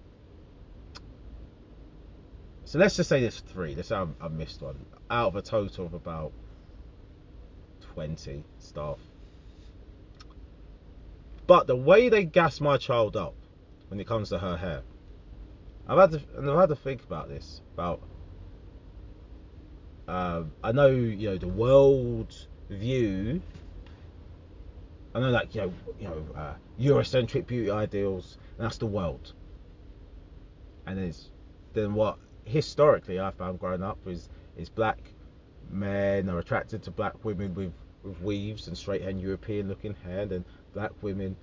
so 2.65 2.79
let's 2.79 2.97
just 2.97 3.09
say 3.09 3.21
there's 3.21 3.41
three. 3.41 3.75
Let's 3.75 3.89
say 3.89 3.97
I, 3.97 4.07
I 4.21 4.29
missed 4.29 4.61
one 4.61 4.85
out 5.11 5.29
of 5.29 5.37
a 5.37 5.43
total 5.43 5.87
of 5.87 5.95
about 5.95 6.33
twenty 7.95 8.45
staff. 8.59 8.99
But 11.47 11.67
the 11.67 11.77
way 11.77 12.11
they 12.11 12.25
gas 12.25 12.61
my 12.61 12.77
child 12.77 13.17
up 13.17 13.35
when 13.89 14.01
it 14.01 14.07
comes 14.07 14.29
to 14.31 14.39
her 14.39 14.57
hair, 14.57 14.83
I've 15.87 15.99
had 15.99 16.11
to, 16.13 16.23
and 16.37 16.51
I've 16.51 16.59
had 16.59 16.69
to 16.69 16.77
think 16.77 17.03
about 17.05 17.29
this. 17.29 17.61
About 17.75 18.01
um, 20.07 20.53
I 20.63 20.73
know 20.73 20.89
you 20.89 21.31
know 21.31 21.39
the 21.39 21.49
world 21.49 22.35
view. 22.71 23.43
I 25.15 25.21
know 25.21 25.31
like 25.31 25.55
you 25.55 25.63
know 25.63 25.73
you 25.99 26.09
know 26.09 26.27
uh, 26.37 26.55
Eurocentric 26.81 27.47
beauty 27.47 27.71
ideals, 27.71 28.39
and 28.57 28.65
that's 28.65 28.79
the 28.79 28.87
world. 28.87 29.33
And 30.87 30.99
it's 30.99 31.31
then 31.75 31.95
what 31.95 32.19
historically 32.45 33.21
I 33.21 33.31
found 33.31 33.59
growing 33.59 33.83
up 33.83 33.99
is 34.07 34.29
is 34.57 34.69
black 34.69 34.99
men 35.71 36.29
are 36.29 36.39
attracted 36.39 36.83
to 36.83 36.91
black 36.91 37.25
women 37.25 37.55
with, 37.55 37.73
with 38.03 38.21
weaves 38.23 38.69
and 38.69 38.77
straight 38.77 39.03
hair 39.03 39.11
European 39.19 39.69
looking 39.69 39.95
hair, 40.05 40.23
and 40.23 40.45
black 40.73 40.93
women 41.03 41.37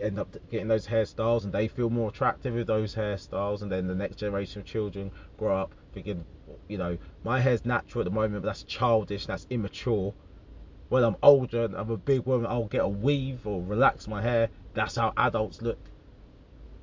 end 0.00 0.18
up 0.18 0.36
getting 0.50 0.68
those 0.68 0.86
hairstyles 0.86 1.44
and 1.44 1.52
they 1.52 1.68
feel 1.68 1.90
more 1.90 2.08
attractive 2.10 2.54
with 2.54 2.66
those 2.66 2.94
hairstyles 2.94 3.62
and 3.62 3.70
then 3.72 3.86
the 3.86 3.94
next 3.94 4.16
generation 4.16 4.60
of 4.60 4.66
children 4.66 5.10
grow 5.38 5.56
up 5.56 5.74
thinking 5.92 6.24
you 6.68 6.78
know 6.78 6.98
my 7.24 7.40
hair's 7.40 7.64
natural 7.64 8.02
at 8.02 8.04
the 8.06 8.10
moment 8.10 8.42
but 8.42 8.46
that's 8.48 8.64
childish 8.64 9.26
that's 9.26 9.46
immature. 9.50 10.14
When 10.88 11.04
I'm 11.04 11.16
older 11.22 11.64
I'm 11.76 11.90
a 11.90 11.96
big 11.96 12.26
woman 12.26 12.46
I'll 12.46 12.66
get 12.66 12.82
a 12.82 12.88
weave 12.88 13.46
or 13.46 13.62
relax 13.62 14.08
my 14.08 14.22
hair. 14.22 14.50
That's 14.74 14.96
how 14.96 15.12
adults 15.16 15.62
look. 15.62 15.78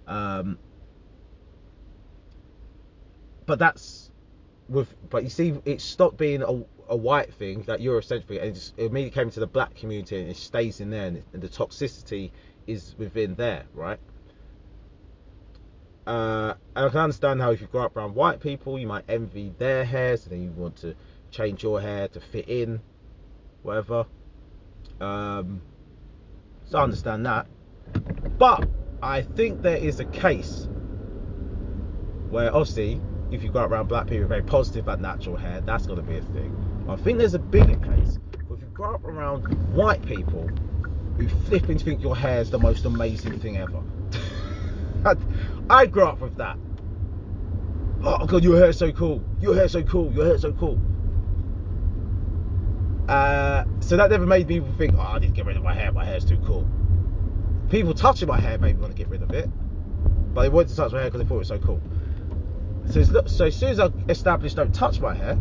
Um, 0.07 0.57
but 3.45 3.59
that's 3.59 4.11
with 4.69 4.95
but 5.09 5.23
you 5.23 5.29
see 5.29 5.53
it 5.65 5.81
stopped 5.81 6.17
being 6.17 6.41
a, 6.43 6.63
a 6.89 6.95
white 6.95 7.33
thing 7.33 7.63
that 7.63 7.79
Eurocentric 7.79 8.29
and 8.41 8.57
it, 8.57 8.73
it 8.77 8.85
immediately 8.85 9.11
came 9.11 9.29
to 9.31 9.39
the 9.39 9.47
black 9.47 9.75
community 9.75 10.19
and 10.21 10.29
it 10.29 10.37
stays 10.37 10.79
in 10.81 10.89
there 10.89 11.07
and, 11.07 11.17
it- 11.17 11.25
and 11.33 11.41
the 11.41 11.49
toxicity 11.49 12.31
is 12.67 12.95
within 12.97 13.35
there 13.35 13.65
right? 13.73 13.99
Uh, 16.07 16.55
I 16.75 16.89
can 16.89 16.97
understand 16.97 17.41
how 17.41 17.51
if 17.51 17.61
you 17.61 17.67
grow 17.67 17.83
up 17.83 17.95
around 17.95 18.15
white 18.15 18.39
people 18.39 18.79
you 18.79 18.87
might 18.87 19.05
envy 19.07 19.53
their 19.57 19.85
hair 19.85 20.17
so 20.17 20.29
then 20.29 20.41
you 20.41 20.51
want 20.51 20.77
to 20.77 20.95
change 21.29 21.63
your 21.63 21.79
hair 21.79 22.07
to 22.09 22.19
fit 22.19 22.49
in 22.49 22.81
whatever. 23.63 24.05
Um, 24.99 25.61
so 26.65 26.79
I 26.79 26.83
understand 26.83 27.25
that. 27.25 27.47
But 28.37 28.67
I 29.01 29.21
think 29.21 29.61
there 29.61 29.77
is 29.77 29.99
a 29.99 30.05
case 30.05 30.67
where 32.29 32.53
obviously 32.53 33.01
if 33.31 33.43
you 33.43 33.49
grow 33.49 33.63
up 33.63 33.71
around 33.71 33.87
black 33.87 34.07
people 34.07 34.27
very 34.27 34.43
positive 34.43 34.85
about 34.85 34.99
natural 35.01 35.35
hair 35.35 35.61
that's 35.61 35.85
got 35.85 35.95
to 35.95 36.01
be 36.01 36.17
a 36.17 36.21
thing. 36.21 36.85
I 36.87 36.95
think 36.95 37.17
there's 37.17 37.33
a 37.33 37.39
bigger 37.39 37.77
case. 37.77 38.19
Where 38.47 38.57
if 38.57 38.63
you 38.63 38.69
grow 38.73 38.95
up 38.95 39.03
around 39.03 39.43
white 39.73 40.05
people 40.05 40.49
who 41.27 41.39
flipping 41.45 41.77
think 41.77 42.01
your 42.01 42.15
hair 42.15 42.41
is 42.41 42.49
the 42.49 42.59
most 42.59 42.85
amazing 42.85 43.39
thing 43.39 43.57
ever 43.57 43.81
I, 45.05 45.15
I 45.69 45.85
grew 45.85 46.05
up 46.05 46.19
with 46.19 46.37
that 46.37 46.57
oh 48.03 48.25
god, 48.25 48.43
your 48.43 48.57
hair's 48.57 48.77
so 48.77 48.91
cool. 48.91 49.23
Your 49.39 49.55
hair's 49.55 49.71
so 49.71 49.83
cool. 49.83 50.11
Your 50.13 50.25
hair's 50.25 50.41
so 50.41 50.53
cool. 50.53 50.79
Uh, 53.07 53.65
so 53.79 53.97
that 53.97 54.09
never 54.09 54.25
made 54.25 54.47
people 54.47 54.71
think, 54.77 54.95
oh, 54.95 55.01
I 55.01 55.19
need 55.19 55.27
to 55.27 55.33
get 55.33 55.45
rid 55.45 55.57
of 55.57 55.63
my 55.63 55.73
hair. 55.73 55.91
My 55.91 56.05
hair's 56.05 56.25
too 56.25 56.39
cool. 56.45 56.67
People 57.69 57.93
touching 57.93 58.27
my 58.27 58.39
hair 58.39 58.57
made 58.57 58.75
me 58.75 58.81
want 58.81 58.95
to 58.95 58.97
get 58.97 59.09
rid 59.09 59.21
of 59.21 59.31
it, 59.31 59.49
but 60.33 60.43
they 60.43 60.49
wanted 60.49 60.69
to 60.69 60.75
touch 60.75 60.91
my 60.91 61.01
hair 61.01 61.09
because 61.09 61.21
they 61.21 61.27
thought 61.27 61.35
it 61.35 61.39
was 61.39 61.47
so 61.47 61.59
cool. 61.59 61.81
So, 62.89 63.03
so 63.25 63.45
as 63.45 63.55
soon 63.55 63.69
as 63.69 63.79
I 63.79 63.89
established 64.09 64.55
don't 64.55 64.73
touch 64.73 64.99
my 64.99 65.13
hair, 65.13 65.39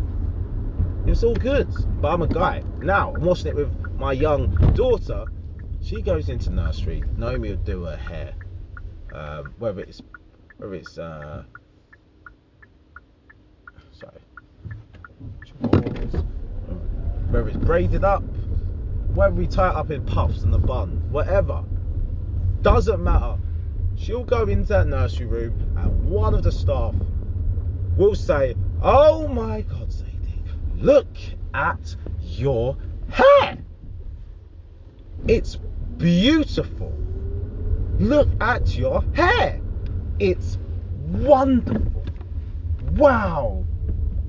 it's 1.07 1.23
all 1.23 1.35
good. 1.35 1.69
But 2.01 2.13
I'm 2.13 2.21
a 2.21 2.27
guy. 2.27 2.63
Now 2.79 3.13
I'm 3.13 3.23
watching 3.23 3.47
it 3.47 3.55
with 3.55 3.71
my 3.95 4.13
young 4.13 4.55
daughter. 4.73 5.25
She 5.81 6.01
goes 6.01 6.29
into 6.29 6.51
nursery. 6.51 7.03
Naomi 7.17 7.49
will 7.49 7.57
do 7.57 7.83
her 7.83 7.97
hair, 7.97 8.33
um, 9.13 9.53
whether 9.57 9.81
it's 9.81 10.01
whether 10.57 10.75
it's 10.75 10.97
uh, 10.97 11.43
sorry, 13.91 14.21
whether 17.29 17.47
it's 17.49 17.57
braided 17.57 18.03
up, 18.03 18.23
whether 19.13 19.33
we 19.33 19.47
tie 19.47 19.69
it 19.69 19.75
up 19.75 19.89
in 19.89 20.05
puffs 20.05 20.43
in 20.43 20.51
the 20.51 20.59
bun, 20.59 21.01
whatever, 21.09 21.63
doesn't 22.61 23.03
matter. 23.03 23.37
She'll 23.97 24.23
go 24.23 24.43
into 24.43 24.69
that 24.69 24.87
nursery 24.87 25.25
room 25.25 25.53
and 25.77 26.09
one 26.09 26.33
of 26.35 26.43
the 26.43 26.51
staff 26.51 26.95
will 27.97 28.15
say, 28.15 28.55
"Oh 28.81 29.27
my 29.27 29.61
God, 29.61 29.89
Zadie, 29.89 30.43
look 30.77 31.07
at 31.53 31.95
your 32.21 32.77
hair. 33.09 33.57
It's 35.27 35.57
beautiful. 35.97 36.91
Look 37.99 38.27
at 38.41 38.75
your 38.75 39.03
hair. 39.13 39.61
It's 40.19 40.57
wonderful. 41.07 42.03
Wow. 42.95 43.63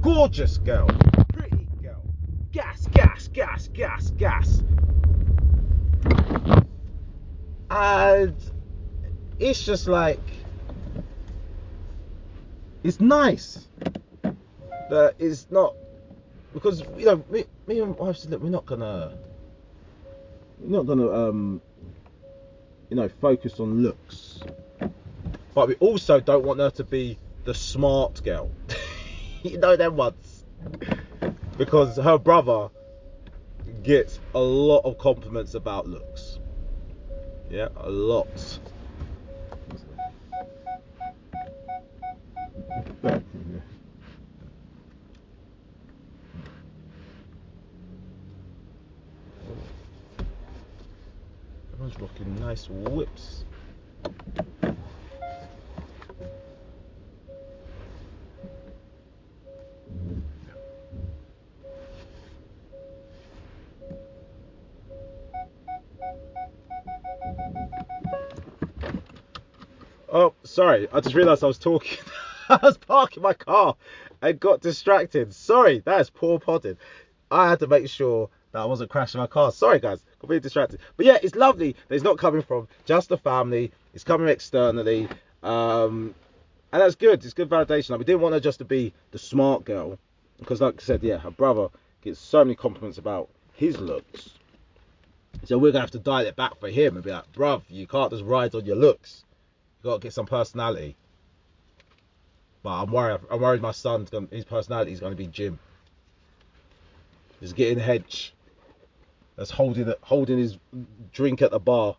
Gorgeous 0.02 0.59
girl. 0.59 0.88
Pretty 1.33 1.66
girl. 1.83 2.02
Gas, 2.52 2.87
gas, 2.88 3.28
gas, 3.28 3.68
gas, 3.68 4.11
gas. 4.11 4.62
And 7.70 8.37
it's 9.38 9.64
just 9.64 9.87
like, 9.87 10.20
it's 12.85 13.00
nice 13.00 13.68
that 14.90 15.14
it's 15.18 15.46
not 15.50 15.74
because 16.52 16.83
you 16.98 17.07
know 17.07 17.24
me, 17.31 17.44
me 17.66 17.81
and 17.81 17.96
my 17.98 18.07
wife 18.07 18.16
said 18.18 18.31
look 18.31 18.40
we're 18.40 18.50
not 18.50 18.66
gonna 18.66 19.16
we're 20.62 20.77
not 20.77 20.87
gonna 20.87 21.11
um 21.11 21.61
you 22.88 22.96
know 22.96 23.09
focus 23.20 23.59
on 23.59 23.83
looks. 23.83 24.40
But 25.55 25.68
we 25.68 25.75
also 25.77 26.20
don't 26.20 26.44
want 26.44 26.61
her 26.61 26.70
to 26.70 26.85
be 26.85 27.18
the 27.44 27.55
smart 27.55 28.22
girl. 28.25 28.51
You 29.44 29.59
know 29.59 29.75
them 29.75 29.96
ones. 29.96 30.44
Because 31.59 31.96
her 31.96 32.16
brother 32.16 32.68
gets 33.83 34.20
a 34.37 34.38
lot 34.38 34.83
of 34.85 34.98
compliments 34.98 35.55
about 35.55 35.88
looks. 35.88 36.38
Yeah 37.51 37.66
a 37.77 37.90
lot 37.90 38.29
nice 52.52 52.68
whips. 52.68 53.44
Oh, 70.14 70.34
sorry. 70.44 70.88
I 70.92 71.00
just 71.00 71.14
realised 71.14 71.42
I 71.42 71.46
was 71.46 71.56
talking. 71.56 71.96
I 72.50 72.58
was 72.62 72.76
parking 72.76 73.22
my 73.22 73.32
car 73.32 73.76
and 74.20 74.38
got 74.38 74.60
distracted. 74.60 75.32
Sorry, 75.32 75.78
that 75.86 76.02
is 76.02 76.10
poor 76.10 76.38
podding. 76.38 76.76
I 77.30 77.48
had 77.48 77.60
to 77.60 77.66
make 77.66 77.88
sure 77.88 78.28
that 78.52 78.58
I 78.58 78.66
wasn't 78.66 78.90
crashing 78.90 79.22
my 79.22 79.26
car. 79.26 79.52
Sorry, 79.52 79.80
guys, 79.80 80.04
completely 80.22 80.40
distracted. 80.40 80.80
But 80.96 81.04
yeah, 81.04 81.18
it's 81.22 81.35
lovely 81.35 81.72
that 81.88 81.94
it's 81.94 82.04
not 82.04 82.16
coming 82.16 82.42
from 82.42 82.68
just 82.85 83.08
the 83.08 83.18
family. 83.18 83.72
It's 83.92 84.04
coming 84.04 84.28
externally, 84.28 85.08
um, 85.42 86.14
and 86.72 86.80
that's 86.80 86.94
good. 86.94 87.24
It's 87.24 87.35
good 87.35 87.50
validation. 87.50 87.90
Like, 87.90 87.98
we 87.98 88.04
didn't 88.04 88.22
want 88.22 88.32
her 88.32 88.40
just 88.40 88.58
to 88.61 88.64
be 88.64 88.94
the 89.11 89.18
smart 89.18 89.64
girl, 89.64 89.98
because 90.38 90.61
like 90.61 90.76
I 90.78 90.82
said, 90.82 91.02
yeah, 91.02 91.18
her 91.18 91.30
brother 91.32 91.68
gets 92.02 92.20
so 92.20 92.44
many 92.44 92.54
compliments 92.54 92.98
about 92.98 93.28
his 93.52 93.78
looks. 93.78 94.30
So 95.44 95.58
we're 95.58 95.72
gonna 95.72 95.80
have 95.80 95.90
to 95.90 95.98
dial 95.98 96.24
it 96.24 96.37
back 96.37 96.58
for 96.61 96.68
him 96.68 96.94
and 96.94 97.04
be 97.04 97.11
like, 97.11 97.30
bruv, 97.32 97.62
you 97.68 97.88
can't 97.88 98.12
just 98.12 98.24
ride 98.24 98.54
on 98.54 98.64
your 98.64 98.76
looks. 98.76 99.24
You 99.82 99.90
gotta 99.90 100.00
get 100.00 100.12
some 100.12 100.26
personality. 100.26 100.94
But 102.62 102.82
I'm 102.82 102.92
worried. 102.92 103.20
I'm 103.28 103.40
worried 103.40 103.61
my 103.61 103.72
son's 103.72 104.08
gonna, 104.08 104.28
his 104.30 104.44
personality 104.44 104.92
is 104.92 105.00
gonna 105.00 105.16
be 105.16 105.26
gym. 105.26 105.58
Just 107.40 107.56
getting 107.56 107.80
hedge 107.80 108.32
that's 109.37 109.51
holding 109.51 109.92
holding 110.03 110.38
his 110.38 110.59
drink 111.12 111.42
at 111.42 111.51
the 111.51 111.61
bar, 111.61 111.97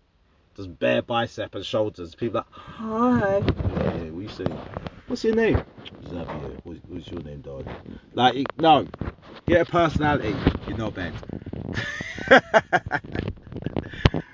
just 0.56 0.78
bare 0.80 1.02
bicep 1.02 1.56
and 1.56 1.66
shoulders. 1.66 2.16
People 2.16 2.42
like, 2.42 2.52
hi. 2.52 3.38
Yeah, 3.40 4.10
we 4.12 4.28
say, 4.28 4.46
what's 5.08 5.24
your 5.24 5.36
name? 5.36 5.64
Xavier. 6.08 6.26
What, 6.64 6.78
what's 6.88 7.08
your 7.10 7.22
name, 7.22 7.42
dog? 7.42 7.68
Like, 8.14 8.46
no, 8.58 8.88
get 9.48 9.62
a 9.62 9.66
personality. 9.66 10.36
You're 10.68 10.78
not 10.78 10.94
bad. 10.94 11.14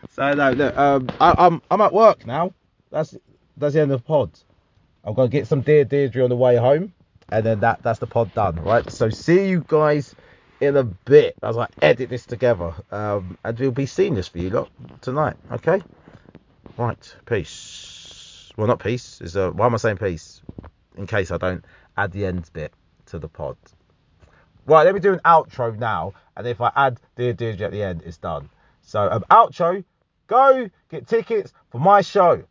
so 0.10 0.34
no, 0.34 0.52
look, 0.52 0.78
um, 0.78 1.08
I, 1.20 1.34
I'm 1.38 1.62
I'm 1.72 1.82
at 1.82 1.94
work 1.94 2.26
now. 2.26 2.54
That's 2.92 3.16
that's 3.58 3.74
the 3.74 3.82
end 3.82 3.92
of 3.92 4.02
the 4.02 4.06
pod. 4.06 4.32
I'm 5.04 5.14
gonna 5.14 5.30
get 5.30 5.48
some 5.48 5.62
Dear 5.62 5.86
Deirdre 5.86 6.24
on 6.24 6.30
the 6.30 6.36
way 6.36 6.58
home, 6.58 6.94
and 7.32 7.46
then 7.46 7.62
that 7.62 7.82
that's 7.82 8.00
the 8.00 8.08
pod 8.08 8.34
done. 8.34 8.56
Right. 8.58 8.90
So 8.92 9.10
see 9.10 9.48
you 9.48 9.64
guys 9.68 10.16
in 10.60 10.76
a 10.76 10.84
bit 10.84 11.36
as 11.42 11.58
I 11.58 11.68
edit 11.82 12.10
this 12.10 12.26
together. 12.26 12.74
Um, 12.92 13.38
and 13.44 13.60
we'll 13.60 13.72
be 13.72 13.86
seeing 13.86 14.16
this 14.16 14.28
for 14.28 14.40
you 14.40 14.50
lot 14.50 14.70
tonight. 15.02 15.38
Okay? 15.52 15.82
Right. 16.78 17.16
Peace. 17.26 18.52
Well, 18.58 18.68
not 18.68 18.80
peace. 18.80 19.22
Is 19.22 19.38
uh, 19.38 19.52
why 19.52 19.66
am 19.66 19.74
I 19.74 19.78
saying 19.78 19.98
peace? 19.98 20.42
In 20.98 21.08
case 21.08 21.32
I 21.32 21.38
don't 21.38 21.64
add 21.98 22.12
the 22.12 22.26
end 22.26 22.50
bit 22.54 22.74
to 23.08 23.20
the 23.20 23.28
pod. 23.28 23.58
Right, 24.66 24.84
let 24.84 24.94
me 24.94 25.00
do 25.00 25.14
an 25.14 25.22
outro 25.26 25.78
now, 25.78 26.14
and 26.38 26.46
if 26.46 26.62
I 26.62 26.72
add 26.76 27.00
Dear 27.16 27.34
Deirdre 27.34 27.66
at 27.66 27.72
the 27.72 27.82
end, 27.82 28.04
it's 28.06 28.18
done. 28.18 28.50
So, 28.82 29.10
um, 29.10 29.26
outro, 29.32 29.84
go 30.28 30.70
get 30.90 31.08
tickets 31.08 31.54
for 31.72 31.80
my 31.80 32.02
show. 32.02 32.44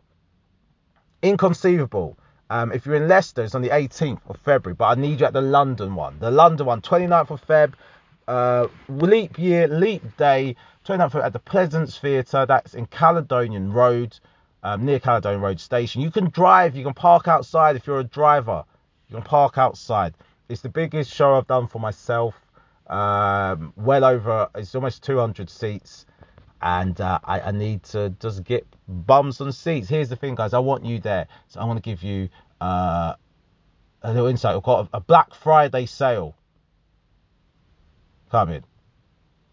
Inconceivable. 1.22 2.18
Um, 2.50 2.72
if 2.72 2.86
you're 2.86 2.96
in 2.96 3.06
Leicester, 3.06 3.44
it's 3.44 3.54
on 3.54 3.62
the 3.62 3.68
18th 3.68 4.20
of 4.28 4.38
February, 4.38 4.74
but 4.74 4.86
I 4.86 5.00
need 5.00 5.20
you 5.20 5.26
at 5.26 5.32
the 5.32 5.42
London 5.42 5.94
one. 5.94 6.18
The 6.18 6.30
London 6.30 6.66
one, 6.66 6.80
29th 6.80 7.30
of 7.30 7.46
Feb, 7.46 7.74
uh, 8.28 8.68
leap 8.88 9.38
year, 9.38 9.66
leap 9.66 10.16
day, 10.18 10.54
29th 10.86 11.24
at 11.24 11.32
the 11.32 11.38
Pleasance 11.38 11.98
Theatre. 11.98 12.44
That's 12.46 12.74
in 12.74 12.86
Caledonian 12.86 13.72
Road, 13.72 14.18
um, 14.62 14.84
near 14.84 15.00
Caledonian 15.00 15.40
Road 15.40 15.58
Station. 15.58 16.02
You 16.02 16.10
can 16.10 16.28
drive, 16.28 16.76
you 16.76 16.84
can 16.84 16.92
park 16.92 17.26
outside 17.26 17.74
if 17.74 17.86
you're 17.86 18.00
a 18.00 18.04
driver. 18.04 18.64
You 19.08 19.16
can 19.16 19.24
park 19.24 19.56
outside. 19.56 20.14
It's 20.50 20.60
the 20.60 20.68
biggest 20.68 21.12
show 21.12 21.34
I've 21.34 21.46
done 21.46 21.66
for 21.68 21.80
myself. 21.80 22.34
Um, 22.86 23.72
well 23.76 24.04
over, 24.04 24.48
it's 24.54 24.74
almost 24.74 25.02
200 25.04 25.48
seats. 25.48 26.04
And 26.60 27.00
uh, 27.00 27.20
I, 27.24 27.40
I, 27.40 27.50
need 27.52 27.82
to 27.84 28.10
just 28.18 28.42
get 28.44 28.66
bums 28.88 29.40
on 29.40 29.52
seats. 29.52 29.88
Here's 29.88 30.08
the 30.08 30.16
thing, 30.16 30.34
guys. 30.34 30.52
I 30.54 30.58
want 30.58 30.84
you 30.84 30.98
there. 30.98 31.28
So 31.46 31.60
I 31.60 31.64
want 31.64 31.76
to 31.76 31.88
give 31.88 32.02
you 32.02 32.28
uh, 32.60 33.14
a 34.02 34.12
little 34.12 34.26
insight. 34.26 34.56
We've 34.56 34.62
got 34.64 34.88
a, 34.92 34.96
a 34.96 35.00
Black 35.00 35.34
Friday 35.34 35.86
sale 35.86 36.34
coming. 38.28 38.64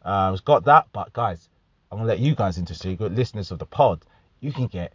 Uh, 0.04 0.32
it's 0.34 0.42
got 0.42 0.66
that, 0.66 0.88
but 0.94 1.12
guys, 1.14 1.50
I'm 1.92 1.98
gonna 1.98 2.08
let 2.08 2.20
you 2.20 2.36
guys 2.36 2.58
into 2.58 2.76
secret, 2.76 3.14
listeners 3.14 3.52
of 3.52 3.60
the 3.60 3.66
pod. 3.66 4.06
You 4.40 4.52
can 4.52 4.68
get 4.68 4.94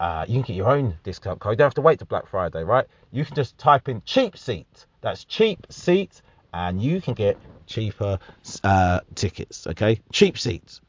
uh, 0.00 0.24
you 0.28 0.34
can 0.34 0.42
get 0.42 0.56
your 0.56 0.70
own 0.70 0.96
discount 1.02 1.40
code. 1.40 1.52
You 1.52 1.56
don't 1.56 1.66
have 1.66 1.74
to 1.74 1.80
wait 1.80 1.98
to 2.00 2.04
Black 2.04 2.26
Friday, 2.26 2.62
right? 2.62 2.86
You 3.10 3.24
can 3.24 3.34
just 3.34 3.56
type 3.58 3.88
in 3.88 4.02
cheap 4.04 4.36
seat. 4.36 4.86
That's 5.00 5.24
cheap 5.24 5.66
seat, 5.70 6.22
and 6.52 6.80
you 6.82 7.00
can 7.00 7.14
get 7.14 7.38
cheaper 7.66 8.18
uh, 8.62 9.00
tickets. 9.14 9.66
Okay, 9.66 10.00
cheap 10.12 10.38
seats, 10.38 10.80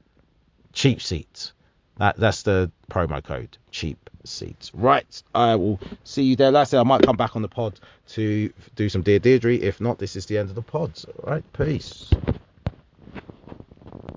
cheap 0.73 1.01
seats. 1.01 1.53
That 1.97 2.17
that's 2.17 2.43
the 2.43 2.71
promo 2.91 3.23
code. 3.23 3.57
Cheap 3.71 4.09
seats. 4.29 4.71
Right. 4.73 5.23
I 5.33 5.55
will 5.55 5.79
see 6.03 6.23
you 6.23 6.35
there. 6.35 6.51
Like 6.51 6.61
I 6.61 6.63
said, 6.65 6.79
I 6.79 6.83
might 6.83 7.01
come 7.03 7.17
back 7.17 7.35
on 7.35 7.41
the 7.41 7.47
pod 7.47 7.79
to 8.09 8.51
do 8.75 8.89
some 8.89 9.01
Dear 9.01 9.19
Deirdre. 9.19 9.55
If 9.55 9.81
not, 9.81 9.99
this 9.99 10.15
is 10.15 10.25
the 10.25 10.37
end 10.37 10.49
of 10.49 10.55
the 10.55 10.61
pods. 10.61 11.05
All 11.05 11.31
right. 11.31 11.43
Peace. 11.53 12.09